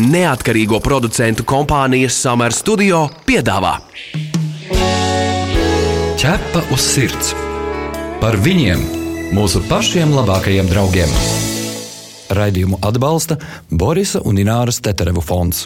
neatkarīgo 0.00 0.80
producentu 0.80 1.44
kompānijas 1.44 2.16
Summer 2.22 2.54
Studio 2.56 3.06
piedāvā 3.28 3.76
Ķepa 6.20 6.60
uz 6.68 6.82
sirds 6.84 7.30
par 8.20 8.36
viņiem, 8.44 8.82
mūsu 9.32 9.62
pašiem 9.70 10.10
labākajiem 10.12 10.66
draugiem. 10.68 11.14
Raidījumu 12.36 12.76
atbalsta 12.84 13.38
Borisa 13.72 14.20
un 14.28 14.36
Ināras 14.42 14.82
Teterevu 14.84 15.24
fonds. 15.24 15.62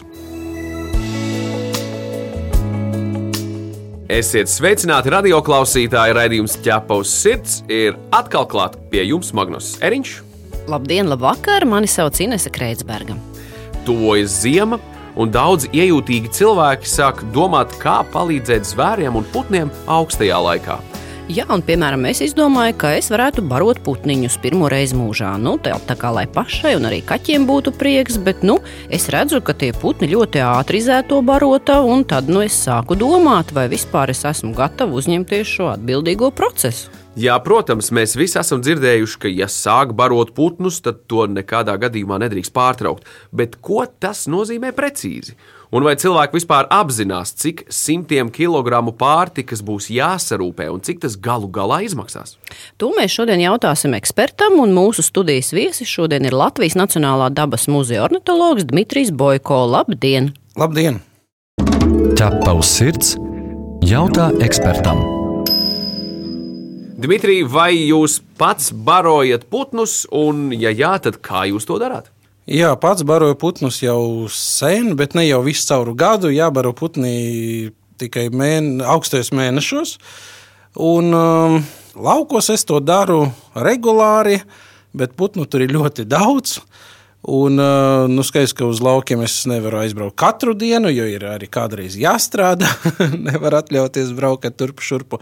Esiet 4.07 4.47
sveicināti 4.47 5.11
radioklausītāji. 5.11 6.15
Raidījums 6.21 6.55
ķepa 6.63 7.03
uz 7.03 7.11
sirds 7.11 7.59
ir 7.67 7.99
atkal 8.15 8.47
klāts 8.47 8.79
pie 8.87 9.03
jums, 9.09 9.35
Magnus 9.35 9.75
Eriņš. 9.83 10.17
Labdien, 10.71 11.11
labvakar! 11.11 11.67
Mani 11.67 11.91
sauc 11.91 12.23
Inese 12.23 12.47
Kreitsberga. 12.47 13.19
Tuvojas 13.85 14.41
ziema, 14.41 14.79
un 15.15 15.31
daudz 15.31 15.69
iejūtīgi 15.71 16.33
cilvēki 16.35 16.89
sāk 16.89 17.23
domāt, 17.35 17.77
kā 17.81 18.01
palīdzēt 18.13 18.67
zvēriem 18.73 19.15
un 19.21 19.27
putniem 19.33 19.71
augstajā 19.87 20.41
laikā. 20.49 20.81
Jā, 21.25 21.47
un 21.49 21.63
piemēram, 21.65 22.03
es 22.05 22.19
izdomāju, 22.21 22.75
ka 22.77 22.91
es 22.99 23.07
varētu 23.09 23.41
barot 23.49 23.79
putniņus 23.81 24.35
pirmo 24.43 24.67
reizi 24.69 24.93
mūžā. 24.93 25.31
Nu, 25.41 25.55
tā 25.57 25.95
kā 25.97 26.11
lai 26.13 26.27
pašai 26.29 26.75
un 26.77 26.85
arī 26.85 26.99
kaķiem 27.01 27.47
būtu 27.49 27.73
prieks, 27.79 28.19
bet 28.21 28.43
nu, 28.45 28.59
es 28.93 29.07
redzu, 29.09 29.39
ka 29.41 29.55
tie 29.57 29.71
putni 29.73 30.11
ļoti 30.11 30.43
ātri 30.45 30.83
izēto 30.83 31.23
barota, 31.25 31.79
un 31.81 32.05
tad 32.05 32.29
nu, 32.29 32.43
es 32.45 32.59
sāku 32.67 32.93
domāt, 32.93 33.55
vai 33.57 33.65
vispār 33.73 34.13
es 34.13 34.21
esmu 34.21 34.53
gatava 34.53 34.93
uzņemties 35.01 35.55
šo 35.57 35.71
atbildīgo 35.73 36.29
procesu. 36.29 37.04
Jā, 37.15 37.37
protams, 37.39 37.93
mēs 37.95 38.17
visi 38.19 38.35
esam 38.41 38.59
dzirdējuši, 38.59 39.19
ka, 39.23 39.29
ja 39.31 39.47
sāk 39.47 39.93
barot 39.95 40.33
putnus, 40.35 40.81
tad 40.83 41.05
to 41.07 41.23
nekādā 41.31 41.77
gadījumā 41.79 42.17
nedrīkst 42.25 42.51
pārtraukt. 42.55 43.07
Bet 43.31 43.55
ko 43.63 43.85
tas 43.87 44.25
nozīmē 44.27 44.73
precīzi? 44.75 45.37
Un 45.75 45.87
vai 45.87 45.95
cilvēki 45.99 46.35
vispār 46.35 46.67
apzinās, 46.71 47.31
cik 47.39 47.65
simtiem 47.71 48.27
kilogramu 48.35 48.91
pārtikas 48.99 49.63
būs 49.65 49.87
jāsarūpē 49.95 50.67
un 50.71 50.83
cik 50.83 51.01
tas 51.07 51.15
galu 51.15 51.47
galā 51.47 51.81
izmaksās? 51.87 52.35
To 52.83 52.91
mēs 52.99 53.15
šodien 53.15 53.43
jautāsim 53.43 53.95
ekspertam, 53.95 54.59
un 54.59 54.75
mūsu 54.75 55.03
studijas 55.07 55.55
viesis 55.55 55.87
šodien 55.87 56.27
ir 56.27 56.35
Latvijas 56.35 56.75
Nacionālā 56.75 57.31
dabas 57.31 57.69
muzeja 57.71 58.03
ornitologs 58.09 58.67
Dmitrijs 58.67 59.15
Boiko. 59.15 59.63
Labdien! 59.71 60.33
Labdien! 60.59 60.99
Ķepa 62.19 62.59
uz 62.59 62.75
sirds 62.75 63.15
jautā 63.87 64.33
ekspertam. 64.43 65.24
Dmitrij, 66.95 67.41
vai 67.51 67.73
jūs 67.75 68.21
pats 68.39 68.69
barojat 68.71 69.49
putnus, 69.51 70.05
un, 70.15 70.53
ja 70.55 70.71
jā, 70.71 70.93
tad 71.03 71.17
kā 71.19 71.41
jūs 71.49 71.67
to 71.67 71.75
darāt? 71.81 72.07
Jā, 72.47 72.69
pats 72.79 73.03
baroju 73.03 73.35
putnus 73.41 73.81
jau 73.83 74.29
sen, 74.31 74.93
bet 74.95 75.11
ne 75.17 75.25
jau 75.25 75.41
visu 75.43 75.65
cauru 75.67 75.91
gadu. 75.97 76.31
Jā, 76.31 76.47
baro 76.55 76.71
putni 76.77 77.73
tikai 77.99 78.29
mēne, 78.31 78.79
augstajos 78.87 79.33
mēnešos. 79.35 79.97
Un 80.87 81.11
um, 81.11 81.57
laukos 81.99 82.47
es 82.55 82.63
to 82.63 82.79
daru 82.79 83.25
regulāri, 83.59 84.37
bet 84.95 85.17
putnu 85.19 85.43
tur 85.51 85.65
ir 85.65 85.75
ļoti 85.75 86.07
daudz. 86.07 86.61
Un, 87.25 87.57
uh, 87.57 88.05
nu, 88.11 88.21
skaidrs, 88.21 88.53
ka 88.53 88.67
uz 88.69 88.83
laukiem 88.85 89.23
es 89.25 89.39
nevaru 89.49 89.79
aizbraukt 89.81 90.17
katru 90.21 90.53
dienu, 90.53 90.91
jo 90.93 91.07
ir 91.09 91.25
arī 91.25 91.49
kādreiz 91.49 91.97
jāstrādā. 91.97 92.69
Nevar 93.27 93.57
atļauties 93.63 94.13
braukt 94.13 94.45
turp 94.59 94.83
šurpu. 94.85 95.21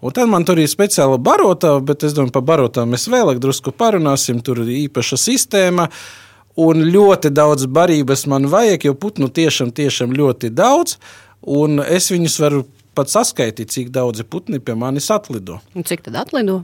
Un 0.00 0.14
tad 0.14 0.30
man 0.30 0.46
tur 0.46 0.62
ir 0.62 0.70
speciāla 0.70 1.18
barotā, 1.18 1.74
bet 1.82 2.06
es 2.06 2.14
domāju, 2.14 2.36
par 2.38 2.46
barotām 2.54 2.94
mēs 2.94 3.10
vēlāk 3.10 3.42
drusku 3.42 3.74
parunāsim. 3.74 4.38
Tur 4.46 4.62
ir 4.62 4.74
īpaša 4.86 5.18
sistēma. 5.26 5.90
Uh, 5.90 6.26
un 6.58 6.84
ļoti 6.90 7.30
daudz 7.34 7.66
barības 7.70 8.26
man 8.30 8.48
vajag, 8.50 8.88
jo 8.88 8.94
putnu 8.98 9.30
tiešām, 9.32 9.72
tiešām 9.74 10.14
ļoti 10.16 10.52
daudz, 10.54 10.98
un 11.46 11.80
es 11.84 12.10
viņus 12.12 12.38
varu 12.42 12.64
pat 12.96 13.12
saskaitīt, 13.12 13.70
cik 13.70 13.90
daudzi 13.94 14.26
putni 14.26 14.60
pie 14.60 14.74
manis 14.78 15.10
atlido. 15.14 15.60
Un 15.74 15.86
cik 15.86 16.04
tad 16.08 16.18
atlido? 16.24 16.62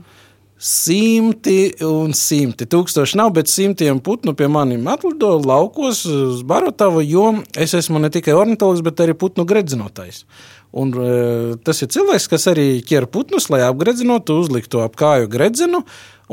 Simti 0.57 1.69
un 1.85 2.15
simti. 2.17 2.65
Tūkstoši 2.65 3.19
nav, 3.19 3.29
bet 3.35 3.49
simtiem 3.51 3.99
putnu 4.01 4.33
pie 4.33 4.47
maniem 4.49 4.87
atlido 4.89 5.35
laukos 5.37 5.99
uz 6.09 6.39
Barotavu, 6.49 7.03
jo 7.05 7.27
es 7.53 7.75
esmu 7.77 8.01
ne 8.01 8.09
tikai 8.13 8.33
ornitologs, 8.33 8.81
bet 8.85 9.03
arī 9.05 9.13
putnu 9.13 9.45
gredzinotājs. 9.45 10.23
Un, 10.73 10.95
uh, 10.97 11.53
tas 11.61 11.83
ir 11.85 11.91
cilvēks, 11.93 12.25
kas 12.31 12.49
arī 12.49 12.65
ķer 12.85 13.05
putnus, 13.13 13.51
lai 13.53 13.61
apgredzinotu, 13.67 14.39
uzliktu 14.41 14.81
ap 14.81 14.97
kāju 14.97 15.29
gredzenu, 15.29 15.83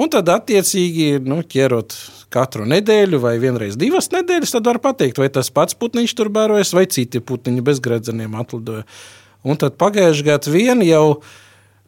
un 0.01 0.11
tad 0.11 0.33
attiecīgi 0.33 1.21
nu, 1.29 1.43
ķerot 1.45 1.93
katru 2.33 2.65
nedēļu 2.67 3.21
vai 3.23 3.37
vienreiz 3.43 3.77
divas 3.79 4.09
nedēļas, 4.15 4.57
tad 4.57 4.73
var 4.73 4.81
pateikt, 4.83 5.21
vai 5.21 5.29
tas 5.37 5.53
pats 5.53 5.77
putniņš 5.77 6.17
tur 6.17 6.33
bērojas, 6.33 6.73
vai 6.75 6.89
citi 6.89 7.21
putniņi 7.21 7.69
bez 7.69 7.85
gredzeniem 7.85 8.41
atlidoja. 8.41 8.89
Un 9.45 9.61
tad 9.61 9.77
pagājušajā 9.77 10.33
gadā 10.33 10.53
vien 10.57 10.81
jau 10.89 11.21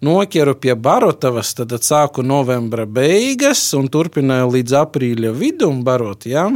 noķeru 0.04 0.56
pie 0.60 0.74
Barotavas, 0.74 1.54
tad 1.56 1.72
sāku 1.84 2.24
novembra 2.26 2.86
beigas 2.86 3.62
un 3.78 3.88
turpināju 3.92 4.50
līdz 4.56 4.76
aprīļa 4.82 5.32
vidum 5.36 5.82
barot. 5.86 6.26
Ja? 6.28 6.48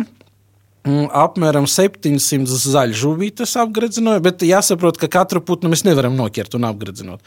Apmēram 0.85 1.69
700 1.69 2.61
zaļžuvītes 2.65 3.57
apgredzināju, 3.61 4.25
bet 4.25 4.45
jāsaprot, 4.47 5.01
ka 5.01 5.11
katru 5.13 5.43
putnu 5.45 5.73
mēs 5.73 5.85
nevaram 5.89 6.17
noķert 6.17 6.57
un 6.57 6.69
apgredzināt. 6.71 7.25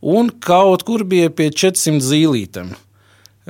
Un 0.00 0.30
kaut 0.42 0.86
kur 0.88 1.04
bija 1.04 1.30
pie 1.30 1.50
400 1.52 2.00
zīlītēm. 2.02 2.72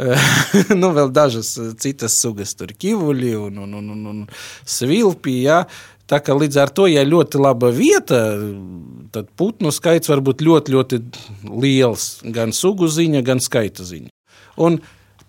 nu, 0.80 0.90
vēl 0.96 1.10
dažas 1.12 1.54
eh, 1.58 1.72
citas 1.80 2.16
sugas, 2.20 2.54
tur 2.56 2.72
kivuļi 2.72 3.32
un, 3.36 3.58
un, 3.64 3.78
un, 3.80 3.88
un, 3.94 4.04
un 4.12 4.20
svilpi. 4.64 5.40
Ja. 5.44 5.64
Tā 6.10 6.18
kā 6.24 6.34
līdz 6.34 6.56
ar 6.58 6.72
to, 6.74 6.88
ja 6.90 7.04
ļoti 7.06 7.38
laba 7.38 7.70
vieta, 7.74 8.18
tad 9.14 9.30
putnu 9.38 9.72
skaits 9.74 10.10
var 10.10 10.22
būt 10.24 10.44
ļoti, 10.46 10.74
ļoti 10.76 11.00
liels. 11.50 12.08
Gan 12.34 12.54
sugu 12.56 12.88
ziņa, 12.90 13.22
gan 13.26 13.42
skaita 13.42 13.86
ziņa. 13.86 14.10
Un 14.60 14.80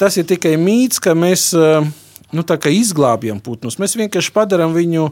tas 0.01 0.17
ir 0.17 0.27
tikai 0.29 0.55
mīts, 0.61 1.01
ka 1.03 1.15
mēs 1.17 1.51
eh, 1.57 1.87
nu, 2.35 2.45
izglābjam 2.45 3.41
putnus. 3.43 3.79
Mēs 3.81 3.97
vienkārši 3.99 4.33
padarām 4.35 4.75
viņu 4.77 5.11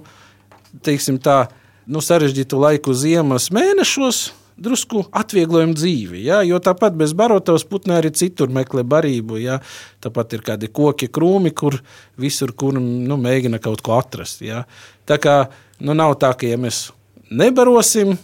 teiksim, 0.85 1.17
tā, 1.21 1.47
nu, 1.89 2.03
sarežģītu 2.03 2.59
laiku 2.59 2.93
ziemas 2.93 3.49
mēnešos 3.53 4.29
drusku 4.59 5.05
atvieglojam 5.15 5.73
dzīvi. 5.77 6.23
Ja? 6.27 6.41
Jo 6.45 6.59
tāpat 6.63 6.97
bez 6.99 7.13
barotavas 7.17 7.65
putni 7.67 7.95
arī 7.95 8.11
citur 8.15 8.51
meklē 8.53 8.83
barību. 8.87 9.39
Ja? 9.41 9.59
Tāpat 10.03 10.35
ir 10.37 10.45
kādi 10.45 10.71
koki, 10.71 11.09
krūmi, 11.11 11.53
kur 11.55 11.79
visur, 12.19 12.53
kur 12.53 12.77
nu, 12.79 13.19
mēģina 13.19 13.61
kaut 13.63 13.83
ko 13.85 13.97
atrast. 13.99 14.43
Ja? 14.45 14.65
Tā 15.09 15.19
kā 15.21 15.37
nu, 15.79 15.95
nav 15.97 16.17
tā, 16.21 16.33
ka 16.37 16.49
ja 16.49 16.59
mēs 16.59 16.89
nebarosim, 17.29 18.17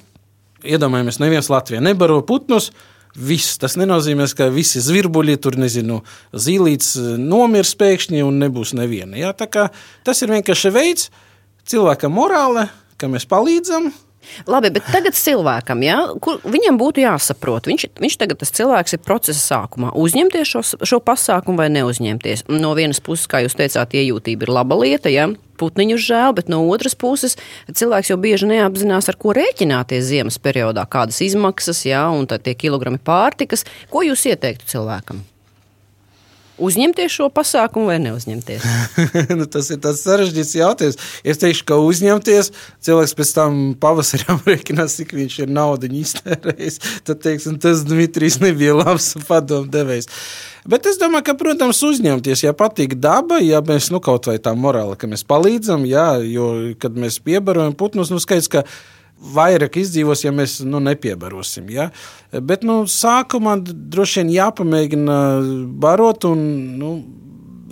iedomājamies, 0.65 1.21
neviens 1.21 1.51
Latvijā 1.53 1.83
nebaro 1.83 2.21
putnus. 2.27 2.71
Viss. 3.15 3.55
Tas 3.55 3.77
nenozīmē, 3.79 4.25
ka 4.35 4.49
visi 4.51 4.81
zvirbuļi 4.83 5.37
tur, 5.39 5.55
nezinu, 5.55 6.01
zīlīts 6.35 6.97
nomirs 7.15 7.71
pēkšņi 7.79 8.19
un 8.27 8.41
nebūs 8.43 8.73
neviena. 8.75 9.15
Ja? 9.15 9.31
Tas 9.31 10.19
ir 10.19 10.33
vienkārši 10.35 10.71
veids, 10.75 11.07
cilvēka 11.63 12.11
morāle, 12.11 12.67
ka 12.99 13.07
mēs 13.07 13.23
palīdzam, 13.31 13.87
Labi, 14.49 14.71
bet 14.75 14.87
tagad 14.91 15.17
cilvēkam, 15.17 15.83
ja, 15.85 15.97
kur 16.23 16.39
viņam 16.43 16.79
būtu 16.81 17.03
jāsaprot, 17.03 17.69
viņš, 17.69 17.87
viņš 18.01 18.17
tagad 18.21 18.41
tas 18.41 18.53
cilvēks 18.55 18.97
ir 18.97 19.03
procesa 19.05 19.41
sākumā. 19.41 19.93
Uzņemties 19.95 20.51
šo, 20.51 20.63
šo 20.85 21.01
pasākumu 21.03 21.63
vai 21.63 21.69
neuzņemties. 21.73 22.47
No 22.51 22.73
vienas 22.77 23.01
puses, 23.03 23.27
kā 23.31 23.43
jūs 23.45 23.57
teicāt, 23.57 23.95
iejūtība 23.97 24.47
ir 24.47 24.53
laba 24.59 24.79
lieta, 24.81 25.11
ja, 25.13 25.29
putniņu 25.59 25.99
žēl, 26.01 26.35
bet 26.37 26.51
no 26.51 26.63
otras 26.71 26.97
puses 26.99 27.37
cilvēks 27.71 28.11
jau 28.11 28.19
bieži 28.21 28.49
neapzinās, 28.51 29.09
ar 29.11 29.19
ko 29.19 29.35
rēķināties 29.37 30.09
ziemas 30.09 30.39
periodā, 30.41 30.87
kādas 30.89 31.21
izmaksas, 31.25 31.85
ja, 31.87 32.07
un 32.11 32.27
tie 32.27 32.57
kilogrami 32.57 32.99
pārtikas. 32.99 33.65
Ko 33.93 34.03
jūs 34.05 34.27
ieteiktu 34.31 34.75
cilvēkam? 34.75 35.23
Uzņemties 36.61 37.11
šo 37.11 37.27
pasākumu 37.33 37.89
vai 37.91 37.97
neuzņemties? 38.03 38.65
nu, 39.39 39.47
tas 39.51 39.69
ir 39.73 39.81
tāds 39.83 40.03
sarežģīts 40.05 40.55
jautājums. 40.59 40.99
Es 41.27 41.41
teikšu, 41.41 41.65
ka 41.69 41.79
uzņemties, 41.83 42.51
cilvēks 42.85 43.15
pēc 43.19 43.33
tam 43.37 43.59
pavasarī 43.81 44.37
rēķinās, 44.49 44.97
cik 45.01 45.15
viņš 45.17 45.37
ir 45.45 45.53
naudu 45.55 45.91
iztērējis. 46.01 46.81
Tad 47.07 47.21
teiksim, 47.25 47.59
tas 47.61 47.85
Dmitrijs 47.87 48.39
nebija 48.43 48.77
labs 48.77 49.13
padomu 49.29 49.69
devējs. 49.71 50.09
Bet 50.65 50.87
es 50.89 50.97
domāju, 50.97 51.27
ka, 51.27 51.37
protams, 51.37 51.83
uzņemties, 51.85 52.41
ja 52.47 52.55
patīk 52.57 52.97
daba, 52.97 53.37
ja 53.43 53.61
mēs 53.65 53.91
nu, 53.93 54.01
kaut 54.01 54.31
vai 54.31 54.39
tā 54.41 54.55
morāla, 54.57 54.97
ka 54.97 55.09
mēs 55.11 55.21
palīdzam, 55.27 55.85
jā, 55.85 56.07
jo, 56.25 56.49
kad 56.81 56.97
mēs 56.97 57.19
piebarojam 57.21 57.75
putnus, 57.77 58.09
nu 58.09 58.17
skaidrs, 58.23 58.49
ka 58.49 58.65
vairāk 59.35 59.79
izdzīvos, 59.81 60.23
ja 60.25 60.33
mēs 60.35 60.59
nu, 60.67 60.81
nepiebarosim. 60.83 61.69
Ja? 61.73 61.89
Bet 62.31 62.65
nu, 62.67 62.83
sākumā 62.89 63.57
droši 63.65 64.21
vien 64.21 64.33
jāpamēģina 64.35 65.19
barot 65.81 66.27
un 66.29 66.43
nu, 66.79 66.91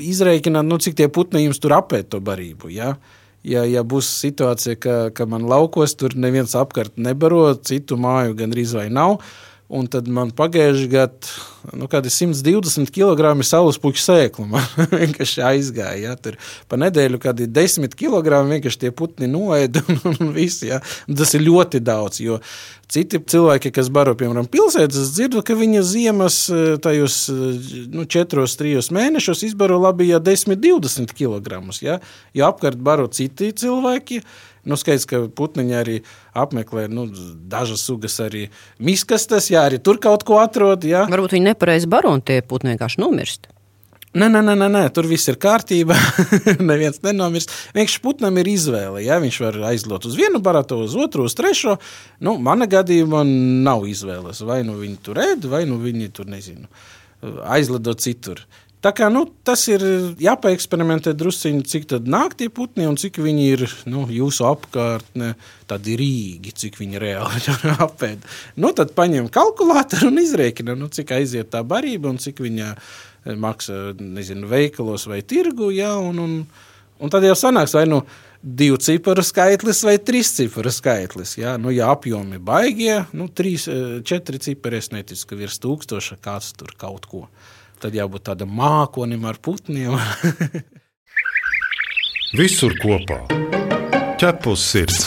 izreikināt, 0.02 0.68
nu, 0.68 0.80
cik 0.82 0.98
tie 1.00 1.10
putni 1.12 1.46
jums 1.46 1.62
tur 1.62 1.76
apēt 1.78 2.12
to 2.14 2.22
barību. 2.24 2.72
Ja? 2.74 2.96
Ja, 3.44 3.66
ja 3.68 3.84
būs 3.84 4.08
situācija, 4.24 4.78
ka, 4.80 4.98
ka 5.16 5.28
man 5.28 5.44
laukos 5.50 5.98
tur 6.00 6.16
neviens 6.16 6.56
apkārt 6.56 6.96
nebaro, 6.96 7.50
citu 7.60 8.00
māju 8.00 8.38
gandrīz 8.40 8.72
vai 8.78 8.88
nav, 8.94 9.20
Un 9.74 9.88
tad 9.90 10.06
man 10.12 10.30
pagājušajā 10.36 10.90
gadā 10.92 11.32
nu, 11.72 11.88
kaut 11.88 11.96
kādi 11.96 12.12
120 12.14 12.92
kg 12.94 13.32
saules 13.48 13.80
puķu 13.82 14.02
sēklu 14.04 14.46
vienkārši 15.02 15.42
aizgāja. 15.48 16.12
Ja, 16.12 16.14
tur 16.20 16.38
pa 16.70 16.78
nedēļu 16.82 17.18
kaut 17.18 17.32
kādi 17.32 17.48
10 17.50 17.98
kg 17.98 18.44
vienkārši 18.52 18.82
tie 18.84 18.92
putni 18.94 19.30
noēda 19.32 19.82
un, 19.88 20.02
un 20.14 20.32
viss. 20.36 20.62
Ja. 20.68 20.82
Tas 21.08 21.34
ir 21.34 21.46
ļoti 21.48 21.82
daudz, 21.84 22.22
jo 22.22 22.38
citi 22.94 23.18
cilvēki, 23.18 23.72
kas 23.74 23.90
baro, 23.94 24.14
piemēram, 24.20 24.46
pilsētas, 24.52 25.00
es 25.08 25.14
dzirdu, 25.16 25.42
ka 25.46 25.58
viņa 25.58 25.82
ziemas 25.88 26.40
eh, 26.54 26.76
tajos 26.84 27.24
nu, 27.94 28.06
4-3 28.06 28.94
mēnešos 28.94 29.46
izbaro 29.50 29.80
labi, 29.82 30.12
ja 30.12 30.22
10-20 30.22 31.16
kg. 31.18 31.64
Ja, 31.82 32.00
jo 32.38 32.50
apkārt 32.50 32.82
baro 32.84 33.10
citi 33.10 33.54
cilvēki. 33.58 34.22
Nu, 34.64 34.78
skaidrs, 34.80 35.08
ka 35.10 35.26
putniņi 35.36 35.76
arī 35.76 35.98
apmeklē 36.40 36.86
nu, 36.92 37.08
dažas 37.52 37.84
sugas, 37.84 38.16
arī 38.24 38.46
miskastes, 38.80 39.50
jā, 39.52 39.66
arī 39.68 39.82
tur 39.84 40.00
kaut 40.04 40.24
ko 40.28 40.40
atrod. 40.40 40.88
Jā. 40.88 41.04
Varbūt 41.12 41.36
viņi 41.36 41.52
nepareizi 41.52 41.90
baro 41.92 42.14
un 42.16 42.24
tie 42.24 42.40
putni 42.48 42.72
vienkārši 42.72 43.04
nomirst. 43.04 43.52
Nē, 44.14 44.28
nē, 44.30 44.44
nē, 44.46 44.68
nē, 44.70 44.82
tur 44.94 45.08
viss 45.10 45.26
ir 45.32 45.40
kārtībā. 45.42 45.96
Neviens 46.70 47.00
nenomirst. 47.02 47.50
Vienkārši 47.74 48.02
putnam 48.04 48.36
ir 48.38 48.52
izvēle. 48.52 49.02
Ja? 49.02 49.18
Viņš 49.24 49.40
var 49.42 49.58
aizlot 49.72 50.06
uz 50.06 50.14
vienu 50.20 50.38
baratu, 50.44 50.84
uz 50.86 50.94
otru, 50.94 51.26
uz 51.26 51.34
trešo. 51.34 51.80
Nu, 52.22 52.36
mana 52.38 52.68
gadījumā 52.70 53.24
nav 53.26 53.88
izvēles. 53.90 54.44
Vai 54.46 54.62
nu 54.68 54.78
viņi 54.78 55.00
tur 55.02 55.18
ēd, 55.24 55.48
vai 55.50 55.64
nu 55.66 55.80
viņi 55.82 56.12
tur 56.14 56.30
nezinu, 56.30 56.70
aizlido 57.42 57.98
citur. 57.98 58.46
Tā 58.84 58.92
kā, 58.92 59.08
nu, 59.08 59.22
tas 59.48 59.62
ir 59.72 59.84
jāpaeksperimentē 60.20 61.14
druskuļi, 61.16 61.64
cik 61.72 61.86
tādi 61.94 62.12
nāk 62.12 62.34
tie 62.40 62.50
putni 62.52 62.84
un 62.90 62.98
cik 63.00 63.22
viņi 63.24 63.46
ir 63.54 63.62
nu, 63.88 64.04
jūsu 64.12 64.44
apkārtnē, 64.50 65.30
tādi 65.70 65.96
rīgi, 66.02 66.52
cik 66.66 66.82
viņi 66.82 67.00
reāli 67.00 67.56
apēd. 67.86 68.28
Nu, 68.60 68.74
tad 68.76 68.92
paņem 68.98 69.30
kalkulātoru 69.32 70.12
un 70.12 70.20
izrēķina, 70.26 70.76
nu, 70.76 70.92
cik 70.92 71.16
aiziet 71.16 71.54
tā 71.56 71.64
barība 71.64 72.12
un 72.12 72.20
cik 72.20 72.44
viņa 72.44 72.74
eh, 72.74 73.40
maksā 73.40 73.80
nezinu, 74.02 74.52
veikalos 74.52 75.08
vai 75.08 75.22
tirgu. 75.24 75.72
Ja, 75.72 75.96
un, 76.04 76.20
un, 76.20 76.36
un 77.00 77.16
tad 77.16 77.24
jau 77.24 77.40
sanāks 77.40 77.78
vai 77.80 77.88
nu 77.88 78.04
divu 78.44 78.76
ciparu 78.84 79.24
skaitlis 79.24 79.80
vai 79.88 79.96
trīs 80.04 80.36
ciparu 80.36 80.76
skaitlis. 80.76 81.38
Ja, 81.40 81.56
nu, 81.56 81.72
ja 81.72 81.88
apjomi 81.96 82.44
baigie, 82.44 83.06
nu, 83.16 83.32
trīs, 83.32 83.72
eh, 83.72 84.02
četri 84.04 84.44
cipari, 84.44 84.84
es 84.84 84.92
neticu, 84.92 85.30
ka 85.32 85.40
virs 85.40 85.64
tūkstoša 85.64 86.20
kāds 86.20 86.52
tur 86.60 86.76
kaut 86.76 87.08
ko 87.08 87.30
tad 87.84 87.98
jābūt 87.98 88.30
tādam 88.30 88.54
mākonim 88.56 89.26
ar 89.28 89.40
putniem. 89.44 89.98
Visur 92.38 92.74
kopā- 92.82 93.26
ķepus 94.22 94.70
sirds. 94.72 95.04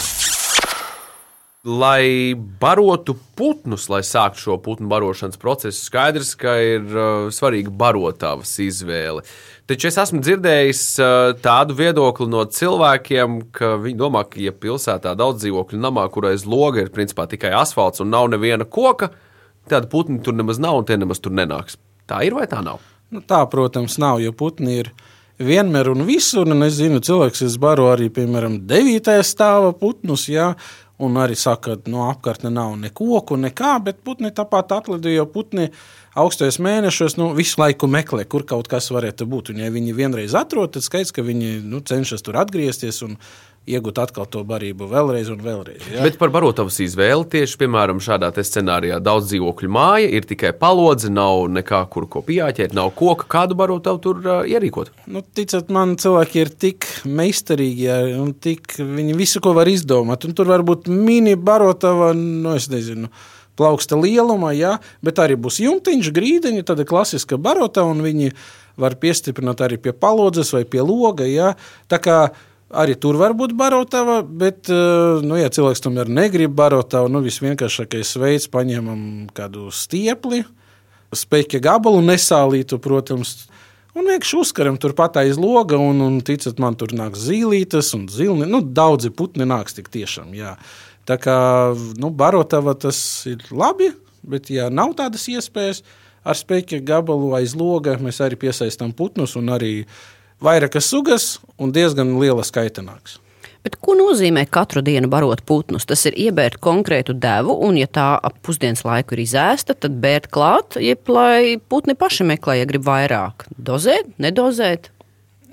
Lai 1.67 2.37
barotu 2.63 3.17
putnus, 3.35 3.89
lai 3.91 4.05
sāktu 4.07 4.39
šo 4.39 4.57
putnu 4.63 4.87
barošanas 4.87 5.41
procesu, 5.43 5.81
skaidrs, 5.89 6.37
ka 6.39 6.53
ir 6.63 6.85
uh, 6.87 7.25
svarīga 7.35 7.73
barotavas 7.75 8.53
izvēle. 8.63 9.25
Taču 9.67 9.89
es 9.89 9.99
esmu 9.99 10.21
dzirdējis 10.23 10.83
uh, 11.03 11.33
tādu 11.43 11.75
viedokli 11.75 12.29
no 12.31 12.45
cilvēkiem, 12.47 13.41
ka 13.57 13.73
viņi 13.83 13.99
domā, 13.99 14.23
ka, 14.31 14.39
ja 14.39 14.55
pilsētā 14.55 15.17
daudz 15.19 15.43
dzīvokļu 15.43 15.81
namā, 15.83 16.07
kurai 16.15 16.37
aiz 16.37 16.47
loga 16.47 16.85
ir 16.85 16.95
principā 16.95 17.27
tikai 17.27 17.51
asfalts 17.59 18.05
un 18.05 18.15
nav 18.15 18.31
neviena 18.31 18.63
koka, 18.63 19.11
tad 19.67 19.91
putni 19.91 20.23
tur 20.23 20.39
nemaz 20.39 20.63
nav 20.63 20.79
un 20.79 20.87
tie 20.87 21.01
nemaz 21.03 21.19
tur 21.19 21.35
nenāks. 21.35 21.81
Tā 22.07 22.23
ir 22.27 22.37
vai 22.39 22.47
tā 22.51 22.63
nav? 22.65 22.83
Nu, 23.11 23.23
tā, 23.23 23.43
protams, 23.51 23.99
nav, 24.03 24.21
jo 24.23 24.33
putni 24.35 24.81
ir 24.83 24.91
vienmēr 25.39 25.91
un 25.93 26.07
visur. 26.07 26.49
Un 26.49 26.67
es 26.67 26.79
zinu, 26.79 27.03
cilvēks, 27.05 27.45
kas 27.45 27.59
baro 27.63 27.91
arī, 27.93 28.09
piemēram, 28.15 28.61
9. 28.67 29.15
stāva 29.27 29.73
putnus, 29.77 30.27
jā, 30.31 30.53
un 31.03 31.19
arī 31.21 31.37
saka, 31.39 31.77
ka 31.77 31.93
no 31.93 32.07
apkārtne 32.09 32.51
nav 32.53 32.75
ne 32.81 32.91
koku, 32.95 33.39
nekā, 33.41 33.77
bet 33.85 34.03
putni 34.07 34.33
tāpat 34.35 34.73
atlido, 34.79 35.13
jo 35.13 35.27
putni 35.31 35.69
augstajos 36.17 36.59
mēnešos 36.65 37.19
nu, 37.21 37.33
visu 37.37 37.61
laiku 37.61 37.89
meklē, 37.91 38.25
kur 38.25 38.47
kaut 38.49 38.71
kas 38.73 38.89
varētu 38.95 39.29
būt. 39.29 39.53
Un, 39.53 39.61
ja 39.65 39.73
viņi 39.73 39.97
vienreiz 39.97 40.37
atrod, 40.39 40.73
tad 40.77 40.87
skaidrs, 40.87 41.13
ka 41.13 41.27
viņi 41.27 41.59
nu, 41.67 41.83
cenšas 41.85 42.25
tur 42.25 42.41
atgriezties 42.41 43.03
un 43.05 43.19
iegūt 43.67 43.99
atkal 43.99 44.29
to 44.31 44.43
barību 44.47 44.87
vēlreiz 44.91 45.31
un 45.33 45.41
vēlreiz. 45.43 45.83
Ja? 45.91 46.05
Bet 46.07 46.19
par 46.21 46.31
barotavas 46.35 46.79
izvēli 46.83 47.27
tieši 47.35 47.59
piemēram 47.63 48.01
šādā 48.03 48.31
scenārijā 48.37 49.01
daudz 49.03 49.31
dzīvokļu 49.33 49.71
māja 49.75 50.11
ir 50.19 50.27
tikai 50.29 50.53
palodze, 50.57 51.11
nav 51.13 51.49
nekā, 51.53 51.83
kur 51.91 52.07
ko 52.11 52.23
pieķert, 52.27 52.77
nav 52.77 52.93
koka. 52.99 53.27
Kādu 53.37 53.59
barotavu 53.59 54.03
tur 54.03 54.21
uh, 54.23 54.43
ierīkot? 54.47 54.93
Nu, 55.11 55.25
ticat 55.37 55.73
man, 55.75 55.97
cilvēki 56.01 56.43
ir 56.45 56.53
tik 56.67 56.91
meistarīgi 57.07 57.89
ja, 57.89 57.99
un 58.21 58.35
tik, 58.39 58.79
viņi 58.79 59.17
visu, 59.19 59.43
ko 59.43 59.57
var 59.57 59.71
izdomāt. 59.71 60.29
Un 60.29 60.37
tur 60.37 60.51
var 60.53 60.63
būt 60.67 60.91
mini 60.93 61.35
barotava, 61.35 62.13
nu 62.17 62.55
es 62.55 62.71
nezinu 62.73 63.11
plauksta 63.57 63.97
lielumā, 63.97 64.53
ja, 64.53 64.77
bet 65.05 65.19
arī 65.23 65.39
būs 65.41 65.63
jumtiņš, 65.65 66.13
grīdiņa, 66.15 66.67
tāda 66.69 66.85
klasiska 66.89 67.39
barota, 67.41 67.87
un 67.89 68.05
viņi 68.05 68.35
var 68.77 68.99
piestiprināt 69.01 69.63
arī 69.65 69.79
pie 69.81 69.95
palodzes 69.97 70.53
vai 70.53 70.67
pie 70.69 70.85
loga. 70.85 71.25
Ja. 71.25 71.55
Tā 71.89 71.99
kā 72.03 72.19
Arī 72.75 72.97
tur 72.99 73.15
var 73.15 73.31
būt 73.39 73.53
barotava, 73.55 74.23
bet, 74.27 74.67
eh, 74.67 75.23
nu, 75.23 75.37
ja 75.39 75.47
cilvēks 75.49 75.85
tomēr 75.85 76.09
negrib 76.11 76.55
barotavu, 76.59 77.09
nu, 77.09 77.21
visvienkāršākais 77.23 78.17
veids 78.19 78.49
paņemam 78.51 79.29
kādu 79.37 79.71
stiepli, 79.71 80.43
spēķa 81.15 81.61
gabalu, 81.63 82.01
nesālītu, 82.03 82.81
protams, 82.83 83.47
un 83.95 84.11
vienkārši 84.11 84.41
uzkaram 84.41 84.81
turpat 84.83 85.21
aiz 85.23 85.39
loga, 85.39 85.79
un, 85.79 86.03
un 86.03 86.19
ticat 86.27 86.59
man, 86.59 86.75
tur 86.75 86.91
nāks 86.91 87.23
zīlītes 87.29 87.93
un 87.95 88.09
zilni, 88.11 88.51
nu, 88.51 88.61
daudzi 88.61 89.13
putni 89.15 89.47
nāks 89.47 89.79
tik 89.79 89.87
tiešām, 89.95 90.35
jā. 90.35 90.57
Tā 91.07 91.21
kā, 91.23 91.39
nu, 92.03 92.11
barotava 92.11 92.75
tas 92.75 92.99
ir 93.31 93.47
labi, 93.55 93.93
bet, 94.27 94.51
ja 94.51 94.67
nav 94.75 94.97
tādas 94.99 95.29
iespējas, 95.31 95.85
ar 96.27 96.35
spēķa 96.35 96.83
gabalu 96.83 97.31
aiz 97.39 97.55
loga 97.55 97.95
mēs 98.03 98.19
arī 98.25 98.35
piesaistām 98.43 98.91
putnus 98.91 99.37
un 99.39 99.55
arī 99.55 99.87
vairākas 100.43 100.91
sugas 100.91 101.37
un 101.59 101.73
diezgan 101.73 102.17
liela 102.21 102.45
skaita 102.47 102.85
nāks. 102.85 103.21
Bet 103.67 103.81
ko 103.83 103.97
nozīmē 103.99 104.45
katru 104.47 104.79
dienu 104.87 105.09
barot 105.11 105.41
putnus? 105.43 105.89
Tas 105.91 106.05
ir 106.07 106.15
iebērt 106.29 106.61
konkrētu 106.63 107.17
devu, 107.19 107.57
un, 107.67 107.75
ja 107.81 107.89
tā 107.91 108.13
ap 108.15 108.37
pusdienas 108.47 108.85
laiku 108.87 109.17
ir 109.17 109.25
izēsta, 109.25 109.75
tad 109.75 109.97
bērt 110.03 110.29
klāt, 110.31 110.77
jeb 110.79 111.11
lai 111.11 111.57
putni 111.59 111.97
paši 111.99 112.29
meklē, 112.29 112.61
ja 112.61 112.69
grib 112.71 112.87
vairāk. 112.87 113.49
Dozēt, 113.59 114.13
nedozēt? 114.23 114.93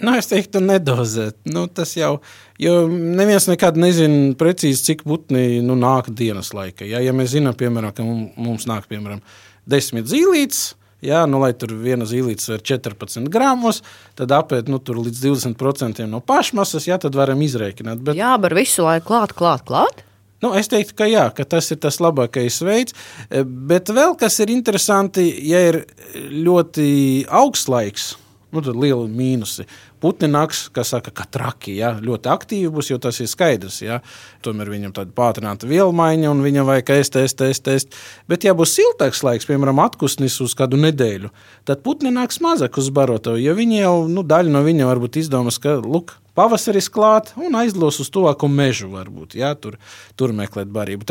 Nu, 0.03 0.13
es 0.19 0.29
teiktu, 0.29 0.61
nedozēt. 0.61 1.39
Nu, 1.49 1.65
tas 1.65 1.95
jau, 1.97 2.19
jo 2.61 2.75
neviens 2.91 3.47
nekad 3.49 3.81
nezina 3.81 4.35
precīzi, 4.37 4.83
cik 4.91 5.01
putni 5.07 5.63
nu, 5.65 5.73
nāk 5.79 6.11
dienas 6.13 6.51
laikā. 6.53 6.85
Ja, 6.85 7.01
ja 7.01 7.15
mēs 7.17 7.33
zinām, 7.33 7.57
piemēram, 7.57 7.95
ka 7.97 8.05
mums 8.05 8.69
nāk, 8.69 8.85
piemēram, 8.93 9.23
desmit 9.69 10.09
zīlītes, 10.11 10.73
Jā, 11.03 11.25
nu, 11.27 11.41
lai 11.43 11.51
tur 11.57 11.73
viena 11.75 12.07
zīlīte 12.07 12.55
ir 12.55 12.63
14 12.63 13.27
gramus, 13.31 13.81
tad 14.19 14.31
apēst 14.31 14.71
nu, 14.71 14.79
līdz 14.79 15.19
20% 15.25 16.07
no 16.07 16.23
pašmasas, 16.23 16.87
jā, 16.87 16.99
tad 17.01 17.17
varam 17.19 17.43
izrēķināt. 17.43 18.01
Bet... 18.07 18.19
Jā, 18.19 18.33
bet 18.39 18.55
visu 18.55 18.85
laiku 18.87 19.11
klāt, 19.11 19.35
klāt, 19.35 19.67
klāt. 19.67 20.03
Nu, 20.43 20.51
es 20.59 20.67
teiktu, 20.67 20.95
ka, 20.99 21.07
jā, 21.07 21.29
ka 21.35 21.45
tas 21.47 21.69
ir 21.71 21.79
tas 21.83 22.01
labākais 22.03 22.57
veids. 22.67 22.95
Bet 23.31 23.91
vēl 23.95 24.17
kas 24.19 24.41
ir 24.43 24.51
interesanti, 24.51 25.23
ja 25.47 25.61
ir 25.69 25.79
ļoti 26.19 26.87
augsts 27.31 27.71
laiks, 27.71 28.09
nu, 28.51 28.63
tad 28.63 28.75
liela 28.75 29.05
mīnusi. 29.07 29.63
Putni 30.03 30.27
nāks, 30.27 30.65
kā 30.75 30.83
saka, 30.83 31.13
kā 31.15 31.23
traki, 31.31 31.77
ja? 31.79 31.93
ļoti 32.03 32.31
aktīvi 32.33 32.71
būs, 32.75 32.89
jo 32.91 32.99
tas 32.99 33.21
ir 33.23 33.29
skaidrs. 33.31 33.79
Ja? 33.85 34.01
Tomēr 34.43 34.73
viņam 34.73 34.95
tāda 34.97 35.15
pātrināta 35.15 35.69
vielmaiņa, 35.69 36.27
un 36.27 36.43
viņam 36.43 36.67
vajag 36.67 36.91
ēst, 36.97 37.15
ēst, 37.21 37.45
ēst, 37.47 37.69
ēst. 37.71 37.95
Bet, 38.27 38.43
ja 38.43 38.51
būs 38.57 38.75
siltāks 38.75 39.23
laiks, 39.23 39.47
piemēram, 39.47 39.79
atpūsnis 39.85 40.35
uz 40.43 40.57
kādu 40.59 40.81
nedēļu, 40.83 41.31
tad 41.69 41.85
putni 41.87 42.11
nāks 42.11 42.41
mazāk 42.43 42.81
uz 42.81 42.91
baroto, 42.91 43.37
jo 43.39 43.55
viņi 43.55 43.79
jau 43.79 43.95
nu, 44.11 44.25
daļa 44.27 44.51
no 44.51 44.65
viņa 44.67 44.91
varbūt 44.91 45.23
izdomās, 45.23 45.61
ka, 45.63 45.79
lūk, 45.79 46.17
pavasaris 46.37 46.89
klāt 46.91 47.31
un 47.39 47.55
aizlos 47.57 47.99
uz 48.01 48.09
tuvāko 48.13 48.49
mežu, 48.51 48.89
varbūt, 48.93 49.37
jā, 49.39 49.53
tur, 49.59 49.77
tur 50.19 50.33
meklēt 50.35 50.71
barību. 50.73 51.07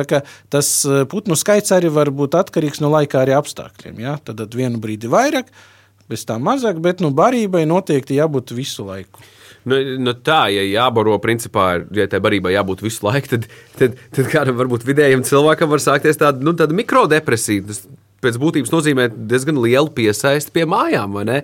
Tas 0.53 0.73
eh, 0.85 1.05
putnu 1.09 1.39
skaits 1.39 1.75
arī 1.75 1.93
var 1.95 2.13
būt 2.13 2.37
atkarīgs 2.39 2.83
no 2.83 2.93
laika 2.93 3.25
apstākļiem. 3.39 4.03
Jā. 4.03 4.17
Tad 4.27 4.43
vienu 4.59 4.81
brīdi 4.83 5.11
vairāk, 5.11 5.51
bez 6.13 6.27
tā 6.29 6.39
mazāk, 6.43 6.81
bet 6.85 7.01
nu, 7.05 7.11
barībai 7.17 7.65
noteikti 7.69 8.21
jābūt 8.21 8.55
visu 8.57 8.87
laiku. 8.89 9.25
Nu, 9.69 9.79
nu 10.03 10.15
tā, 10.27 10.49
ja 10.51 10.63
jābaro, 10.67 11.17
principā, 11.23 11.77
ja 11.95 12.09
tai 12.11 12.19
barībai 12.23 12.55
jābūt 12.57 12.83
visu 12.83 13.07
laiku, 13.07 13.37
tad, 13.37 13.47
tad, 13.79 13.99
tad 14.15 14.31
kādam 14.33 14.59
varbūt 14.59 14.87
vidējam 14.87 15.23
cilvēkam 15.27 15.71
var 15.71 15.83
sākties 15.83 16.19
tāda, 16.19 16.43
nu, 16.43 16.55
tāda 16.59 16.75
mikrodepresija. 16.75 17.69
Tas 17.69 17.85
pēc 18.23 18.39
būtības 18.43 18.75
nozīmē 18.75 19.09
diezgan 19.15 19.61
lielu 19.63 19.91
piesaisti 19.95 20.55
pie 20.55 20.67
mājām, 20.71 21.15
vai 21.19 21.25
ne? 21.29 21.39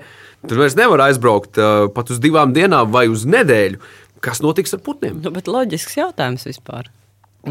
Tur 0.47 0.63
vairs 0.63 0.77
nevar 0.79 1.03
aizbraukt 1.09 1.59
uh, 1.59 1.87
pat 1.95 2.13
uz 2.15 2.21
divām 2.23 2.55
dienām 2.55 2.91
vai 2.95 3.09
uz 3.11 3.25
nedēļu. 3.27 3.81
Kas 4.23 4.43
notiks 4.43 4.75
ar 4.75 4.83
putniem? 4.83 5.21
Nu, 5.23 5.33
bet 5.35 5.51
loģisks 5.51 5.99
jautājums 5.99 6.47
vispār. 6.47 6.91